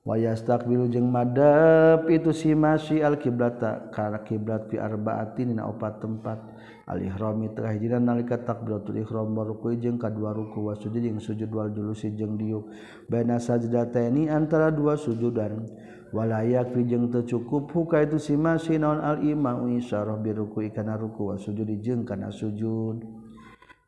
Wa 0.00 0.16
yastakbilu 0.16 0.88
jeung 0.88 1.12
madep 1.12 2.08
itu 2.08 2.32
si 2.32 2.56
masih. 2.56 3.04
Alkiblata 3.04 3.92
kana 3.92 4.24
kiblat 4.24 4.72
fi 4.72 4.80
arbaatin 4.80 5.52
dina 5.52 5.68
opat 5.68 6.00
tempat. 6.00 6.40
Al-ihram 6.88 7.44
tengah 7.52 7.76
hijiran 7.76 8.00
nalika 8.00 8.40
takbiratul 8.40 8.96
ihram 8.96 9.36
baruku 9.36 9.76
jeung 9.76 10.00
kadua 10.00 10.32
ruku 10.32 10.72
wa 10.72 10.72
sujud 10.72 11.04
jeung 11.04 11.20
sujud 11.20 11.52
wal 11.52 11.68
julusi 11.68 12.16
jeung 12.16 12.40
diuk. 12.40 12.64
Baina 13.12 13.36
sajdataini 13.36 14.32
antara 14.32 14.72
dua 14.72 14.96
sujudan. 14.96 15.68
Walayak 16.16 16.72
fi 16.72 16.88
jeung 16.88 17.12
teu 17.12 17.28
cukup 17.28 17.68
huka 17.76 18.08
itu 18.08 18.16
si 18.16 18.40
masih 18.40 18.80
naon 18.80 19.04
al 19.04 19.20
imam 19.20 19.68
isyarah 19.76 20.16
bi 20.16 20.32
ruku 20.32 20.64
kana 20.72 20.96
ruku 20.96 21.28
wa 21.28 21.36
sujud 21.36 21.68
jeung 21.84 22.08
kana 22.08 22.32
sujud. 22.32 23.04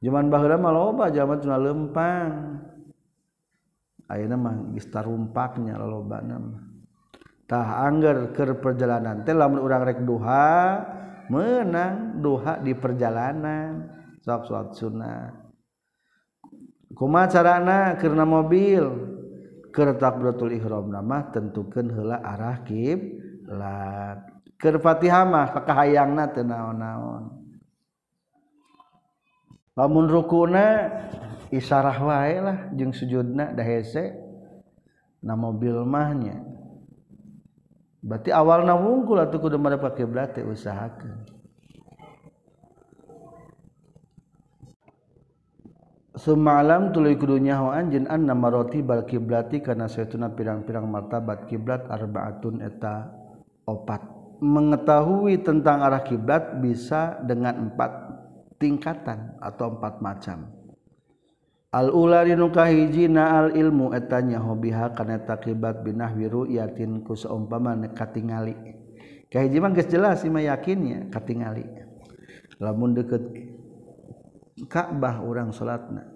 Jaman 0.04 0.28
baheula 0.28 0.60
mah 0.60 0.72
loba 0.72 1.08
jaman 1.08 1.40
tuna 1.40 1.56
lempang. 1.56 2.60
Ayeuna 4.12 4.36
mah 4.36 4.76
geus 4.76 4.92
tarumpaknya 4.92 5.80
loba 5.80 6.20
mah. 6.20 6.68
tah 7.50 7.82
angger 7.82 8.30
keur 8.30 8.62
perjalanan 8.62 9.26
teh 9.26 9.34
lamun 9.34 9.58
urang 9.58 9.82
rek 9.82 10.06
duha 10.06 10.99
menang 11.30 12.18
duha 12.18 12.58
di 12.58 12.74
perjalanan. 12.74 13.86
Sok 14.20 14.50
salat 14.50 14.76
sunnah 14.76 15.32
kuma 16.92 17.30
carana? 17.30 17.94
Karena 17.96 18.26
mobil. 18.28 19.08
Keur 19.70 19.94
takbiratul 19.94 20.50
ihram 20.58 20.90
mah 20.90 21.30
tentukeun 21.30 21.94
heula 21.94 22.18
arah 22.18 22.58
kiblat 22.66 24.18
keur 24.58 24.82
Fatihah 24.82 25.22
mah 25.22 25.54
kakahayangna 25.54 26.34
teu 26.34 26.42
naon-naon. 26.42 27.38
Lamun 29.78 30.10
rukuna 30.10 30.90
isyarah 31.54 31.98
wae 32.02 32.36
lah 32.42 32.58
jeung 32.74 32.90
sujudna 32.90 33.54
da 33.54 33.62
hese 33.62 34.12
na 35.22 35.38
mobil 35.38 35.86
mahnya 35.86 36.42
berarti 38.00 38.32
awal 38.32 38.64
na 38.64 38.76
wungkul 38.76 39.20
atau 39.20 39.36
kudu 39.36 39.60
mada 39.60 39.76
pakai 39.76 40.04
belate 40.08 40.40
usahakan. 40.44 41.40
Semalam 46.20 46.92
tuluy 46.92 47.16
kudu 47.16 47.40
nyaho 47.40 47.72
anjeun 47.72 48.04
anna 48.04 48.36
maroti 48.36 48.84
bal 48.84 49.08
kiblati 49.08 49.64
kana 49.64 49.88
saytuna 49.88 50.28
pirang-pirang 50.28 50.84
martabat 50.84 51.48
kiblat 51.48 51.88
arbaatun 51.88 52.60
eta 52.60 53.08
opat. 53.64 54.04
Mengetahui 54.40 55.40
tentang 55.40 55.80
arah 55.80 56.04
kiblat 56.04 56.60
bisa 56.60 57.20
dengan 57.24 57.68
empat 57.68 57.92
tingkatan 58.60 59.40
atau 59.40 59.76
empat 59.76 60.04
macam 60.04 60.59
Al-ularukahhijina 61.70 63.46
al-ilmu 63.46 63.94
etanya 63.94 64.42
hobiha 64.42 64.90
karena 64.90 65.22
takibat 65.22 65.86
binah 65.86 66.10
wiru 66.18 66.42
yatin 66.50 67.06
ku 67.06 67.14
seumpaman 67.14 67.94
katingali. 67.94 68.58
Kahiji 69.30 69.62
mah 69.62 69.70
geus 69.70 69.86
jelas 69.86 70.26
si 70.26 70.26
yakinnya 70.26 71.06
katingali. 71.14 71.62
Lamun 72.58 72.98
deket 72.98 73.22
Ka'bah 74.66 75.22
orang 75.22 75.54
salatna. 75.54 76.10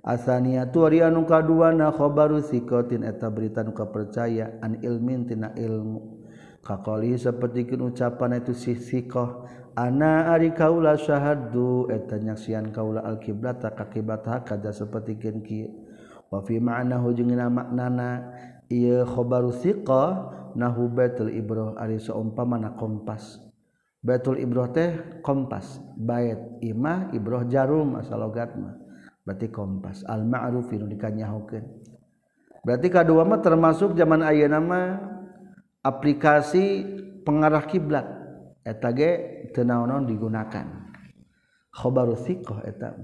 Asania 0.00 0.72
tu 0.72 0.88
ari 0.88 1.04
anu 1.04 1.28
kaduana 1.28 1.92
khabaru 1.92 2.40
sikotin 2.40 3.04
eta 3.04 3.28
berita 3.28 3.60
nu 3.60 3.76
kapercaya 3.76 4.56
an 4.64 4.80
ilmin 4.80 5.28
tina 5.28 5.52
ilmu. 5.52 6.24
Kaqali 6.64 7.12
sapertikeun 7.20 7.92
ucapan 7.92 8.40
itu 8.40 8.56
sisikoh 8.56 9.44
Ana 9.74 10.30
ari 10.30 10.54
kaula 10.54 10.94
syahadu 10.94 11.90
eta 11.90 12.14
nyaksian 12.14 12.70
kaula 12.70 13.02
alkiblata 13.02 13.74
kakiblat 13.74 14.22
hakada 14.22 14.70
sapertikeun 14.70 15.42
kieu. 15.42 15.70
Wa 16.30 16.38
fi 16.46 16.62
ma'nahu 16.62 17.10
jeung 17.10 17.34
maknana 17.34 18.30
ieu 18.70 19.02
khabaru 19.02 19.50
thiqah 19.50 20.30
nahu 20.54 20.86
baitul 20.94 21.26
ibrah 21.34 21.74
ari 21.74 21.98
saumpama 21.98 22.54
na 22.54 22.78
kompas. 22.78 23.42
Baitul 23.98 24.38
ibrah 24.38 24.70
teh 24.70 25.20
kompas, 25.26 25.82
bait 25.98 26.38
imah 26.62 27.10
ibrah 27.10 27.42
jarum 27.50 27.98
asal 27.98 28.22
logatna. 28.22 28.78
Berarti 29.26 29.50
kompas 29.50 30.06
al 30.06 30.22
ma'ruf 30.22 30.70
anu 30.70 30.86
dikanyahokeun. 30.86 31.64
Berarti 32.62 32.88
kadua 32.94 33.26
mah 33.26 33.42
termasuk 33.42 33.98
zaman 33.98 34.22
ayeuna 34.22 34.62
mah 34.62 34.86
aplikasi 35.82 36.86
pengarah 37.26 37.66
kiblat 37.66 38.23
eta 38.64 38.88
ge 38.96 39.10
tenaon-naon 39.52 40.08
digunakan. 40.08 40.66
Khabaru 41.74 42.14
thiqah 42.14 42.64
eta 42.64 42.94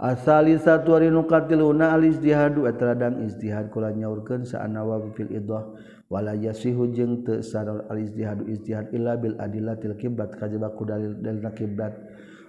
asali 0.00 0.56
satu 0.56 0.96
hari 0.96 1.12
nu 1.12 1.28
katiluna 1.28 1.92
al 1.92 2.02
etradang 2.02 3.20
istihad 3.20 3.68
kula 3.68 3.92
nyaurkeun 3.92 4.48
saanawa 4.48 5.04
fil 5.12 5.28
idah 5.28 5.76
wala 6.08 6.32
yasihu 6.34 6.88
jeung 6.90 7.22
teu 7.22 7.44
saror 7.44 7.84
al 7.92 8.00
ijtihadu 8.00 8.48
illa 8.96 9.14
bil 9.20 9.36
adillatil 9.36 9.94
kibat 10.00 10.34
kajaba 10.40 10.72
ku 10.72 10.88
dalil 10.88 11.14
dalil 11.20 11.44
kibat 11.52 11.94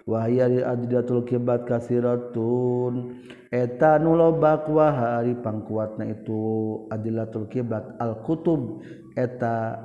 wa 0.08 0.26
hiya 0.26 0.48
al 0.48 0.80
adillatul 0.80 1.28
kiblat 1.28 1.68
kasiratun 1.68 3.22
eta 3.52 4.00
nu 4.00 4.16
loba 4.16 4.64
wa 4.66 4.88
hari 4.90 5.36
pangkuatna 5.38 6.08
itu 6.08 6.40
adillatul 6.88 7.52
kibat 7.52 8.00
al 8.00 8.24
kutub 8.24 8.82
eta 9.14 9.76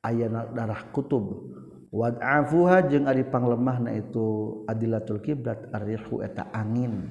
ayana 0.00 0.48
darah 0.56 0.88
kutub. 0.94 1.58
wadafuha 1.90 2.86
jeung 2.86 3.10
ari 3.10 3.26
panglemah 3.26 3.82
na 3.82 3.90
itu 3.98 4.62
adilatul 4.70 5.18
kiblat 5.18 5.70
arrihu 5.74 6.22
eta 6.22 6.46
angin. 6.54 7.10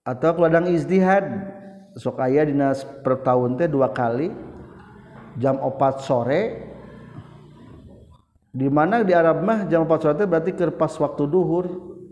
Atau 0.00 0.40
ladang 0.40 0.66
izdihad 0.72 1.28
sok 1.94 2.18
aya 2.24 2.48
dina 2.48 2.72
per 3.04 3.20
tahun 3.20 3.60
teh 3.60 3.68
dua 3.68 3.92
kali 3.92 4.32
jam 5.36 5.60
4 5.60 6.00
sore. 6.00 6.42
Di 8.50 8.66
mana 8.66 9.06
di 9.06 9.14
Arab 9.14 9.46
mah 9.46 9.68
jam 9.68 9.86
4 9.86 10.00
sore 10.00 10.14
teh 10.16 10.26
berarti 10.26 10.56
kerpas 10.56 10.96
waktu 10.98 11.22
duhur 11.28 11.66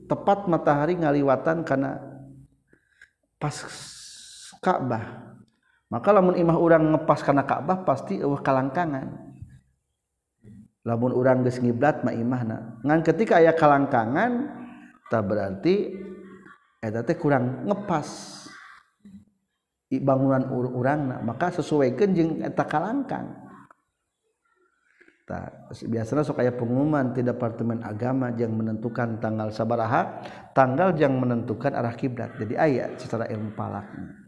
tepat 0.06 0.46
matahari 0.46 0.94
ngaliwatan 1.00 1.64
karena 1.64 1.98
pas 3.40 3.56
Ka'bah. 4.58 5.36
Maka 5.88 6.08
lamun 6.12 6.36
imah 6.36 6.58
orang 6.60 6.84
ngepas 6.92 7.24
karena 7.24 7.48
Ka'bah 7.48 7.86
pasti 7.86 8.20
eueuh 8.20 8.44
kalangkangan. 8.44 9.27
lamun 10.88 11.12
urang 11.12 11.44
geus 11.44 11.60
ngiblat 11.60 12.00
mah 12.00 12.16
imahna. 12.16 12.80
Ngan 12.80 13.04
ketika 13.04 13.36
aya 13.36 13.52
kalangkangan 13.52 14.48
tak 15.12 15.28
berarti 15.28 15.92
eta 16.80 17.04
teh 17.04 17.20
kurang 17.20 17.68
ngepas 17.68 18.08
bangunan 19.92 20.48
urangna. 20.48 21.20
Maka 21.20 21.52
sesuaikan 21.60 22.16
jeung 22.16 22.40
eta 22.40 22.64
kalangkang. 22.64 23.36
Tak 25.28 25.76
biasanya 25.92 26.24
sok 26.24 26.40
aya 26.40 26.56
pengumuman 26.56 27.12
di 27.12 27.20
departemen 27.20 27.84
agama 27.84 28.32
yang 28.32 28.56
menentukan 28.56 29.20
tanggal 29.20 29.52
sabaraha 29.52 30.24
tanggal 30.56 30.96
yang 30.96 31.20
menentukan 31.20 31.76
arah 31.76 31.92
kiblat. 31.92 32.32
Jadi 32.40 32.56
ayat 32.56 32.96
secara 32.96 33.28
ilmu 33.28 33.52
palaknya. 33.52 34.27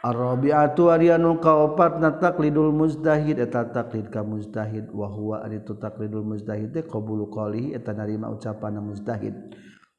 Ar-rabi'atu 0.00 0.88
arianu 0.88 1.36
kaopat 1.44 2.00
na 2.00 2.16
taklidul 2.16 2.72
muzdahid 2.72 3.36
eta 3.36 3.68
taklid 3.68 4.08
ka 4.08 4.24
muzdahid. 4.24 4.88
Wa 4.96 5.12
huwa 5.12 5.44
ari 5.44 5.60
tu 5.60 5.76
taklidul 5.76 6.24
muzdahid 6.24 6.72
teh 6.72 6.88
qabulu 6.88 7.28
qali 7.28 7.76
eta 7.76 7.92
narima 7.92 8.32
ucapan 8.32 8.80
muzdahid. 8.80 9.36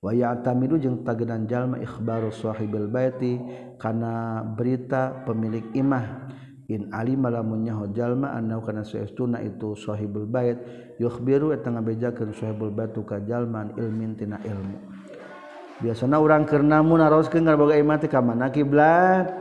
Wa 0.01 0.09
ya'tamidu 0.09 0.81
jeung 0.81 1.05
tagenan 1.05 1.45
jalma 1.45 1.77
ikhbaru 1.77 2.33
sahibil 2.33 2.89
baiti 2.89 3.37
kana 3.77 4.41
berita 4.41 5.21
pemilik 5.21 5.69
imah. 5.77 6.33
In 6.71 6.89
ali 6.97 7.13
lamun 7.13 7.61
nyaho 7.61 7.93
jalma 7.93 8.33
annau 8.33 8.65
kana 8.65 8.81
saestuna 8.81 9.37
itu 9.45 9.77
sahibul 9.77 10.25
bait 10.25 10.57
yukhbiru 10.97 11.53
eta 11.53 11.69
ngabejakeun 11.69 12.33
sahibul 12.33 12.73
bait 12.73 12.95
ka 13.05 13.21
jalma 13.21 13.69
ilmin 13.77 14.17
tina 14.17 14.41
ilmu. 14.41 14.81
Biasana 15.81 16.17
urang 16.17 16.49
keur 16.49 16.65
namun 16.65 17.05
naroskeun 17.05 17.45
ngaboga 17.45 17.77
imah 17.77 17.97
teh 18.01 18.09
ka 18.09 18.23
mana 18.23 18.49
kiblat? 18.49 19.40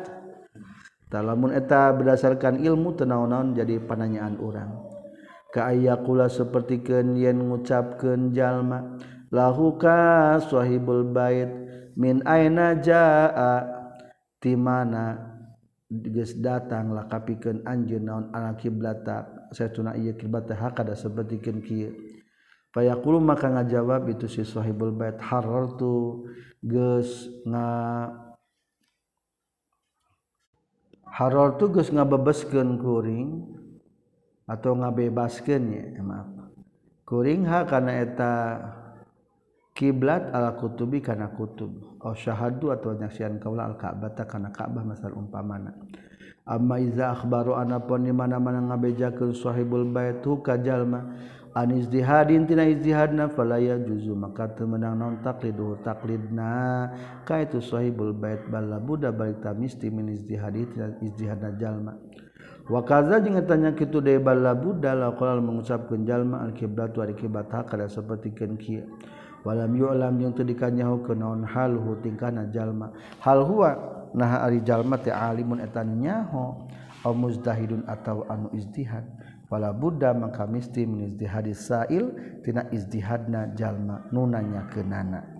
lamun 1.18 1.50
eta 1.50 1.90
berdasarkan 1.90 2.62
ilmu 2.62 2.94
tenaon-naon 2.94 3.58
jadi 3.58 3.82
pananyaan 3.82 4.38
orang 4.38 4.70
keayakula 5.50 6.30
seperti 6.30 6.86
ken 6.86 7.18
yen 7.18 7.42
ngucapken 7.50 8.30
jalma 8.30 8.94
lahuka 9.34 10.38
swahibul 10.46 11.02
bait 11.10 11.50
min 11.98 12.22
aina 12.22 12.78
jaa 12.78 13.66
di 14.38 14.54
mana 14.54 15.18
geus 15.90 16.38
datang 16.38 16.94
lah 16.94 17.10
kapikeun 17.10 17.66
anjeun 17.66 18.06
naon 18.06 18.24
ala 18.30 18.54
kiblata 18.54 19.50
saytuna 19.50 19.98
ieu 19.98 20.14
kiblata 20.14 20.54
hakada 20.54 20.94
sapertikeun 20.94 21.58
kieu. 21.66 21.90
Fayaqulu 22.70 23.18
maka 23.18 23.50
ngajawab 23.50 24.06
itu 24.14 24.30
si 24.30 24.46
sahibul 24.46 24.94
bait 24.94 25.18
harartu 25.18 26.22
geus 26.62 27.26
nga 27.42 27.66
Harol 31.10 31.58
tugas 31.58 31.90
ngabebeskeun 31.90 32.78
kuring 32.78 33.28
atau 34.46 34.78
ngabebaskennya 34.78 35.98
eh, 35.98 36.04
maaf. 36.04 36.28
Kuring 37.06 37.42
ha 37.50 37.66
kana 37.66 37.98
eta 37.98 38.34
kiblat 39.74 40.30
ala 40.30 40.54
kutubi 40.54 41.02
kana 41.02 41.34
kutub. 41.34 41.98
Oh 42.00 42.14
syahadu 42.14 42.70
atau 42.70 42.94
nyaksian 42.94 43.42
kaula 43.42 43.66
al 43.66 43.74
ka'bah 43.74 44.14
kana 44.14 44.54
ka'bah 44.54 44.86
masal 44.86 45.18
umpamana. 45.18 45.74
Amma 46.46 46.78
iza 46.78 47.14
akhbaru 47.14 47.58
anapun 47.58 48.06
di 48.06 48.14
mana-mana 48.14 48.62
ngabejakeun 48.70 49.34
sahibul 49.34 49.86
bait 49.90 50.22
ka 50.22 50.58
jalma 50.58 51.14
anihadintina 51.54 52.62
izihadna 52.62 53.26
falaya 53.34 53.74
juzu 53.82 54.14
maka 54.14 54.46
temenang 54.54 54.94
non 54.94 55.14
taklidu 55.18 55.78
taklidna 55.82 56.90
ka 57.26 57.42
itu 57.42 57.58
sohibul 57.58 58.14
bait 58.14 58.46
bala 58.46 58.78
buddha 58.78 59.10
balik 59.10 59.42
tamisti 59.42 59.90
min 59.90 60.14
izihadi 60.14 60.66
izihadna 61.02 61.50
jalma. 61.58 61.98
Wakaza 62.70 63.18
jeung 63.18 63.34
tanya 63.50 63.74
kitu 63.74 63.98
deui 63.98 64.22
bala 64.22 64.54
buddha 64.54 64.94
la 64.94 65.10
qalal 65.18 65.42
mengucapkeun 65.42 66.06
jalma 66.06 66.46
al 66.46 66.54
kiblatu 66.54 67.02
ari 67.02 67.18
kiblat 67.18 67.50
hakada 67.50 67.90
sapertikeun 67.90 68.54
kieu. 68.54 68.86
Walam 69.42 69.74
yu'lam 69.74 70.22
jeung 70.22 70.36
teu 70.38 70.46
dikanyaho 70.46 71.02
naon 71.18 71.42
halhu 71.42 71.98
tingkahna 71.98 72.46
jalma. 72.54 72.94
Hal 73.18 73.42
huwa 73.42 73.74
nah 74.14 74.46
ari 74.46 74.62
jalma 74.62 75.02
teh 75.02 75.10
alimun 75.10 75.58
eta 75.58 75.82
nyaho. 75.82 76.70
Au 77.00 77.16
mujtahidun 77.16 77.88
atawa 77.88 78.28
anu 78.28 78.52
ijtihad. 78.52 79.02
wala 79.50 79.74
Buddha 79.74 80.14
maka 80.14 80.46
misti 80.46 80.86
menizdi 80.86 81.26
hadis 81.26 81.66
sa'il 81.66 82.38
tina 82.46 82.70
izdihadna 82.70 83.50
jalma 83.58 84.06
nunanya 84.14 84.70
kenana. 84.70 85.39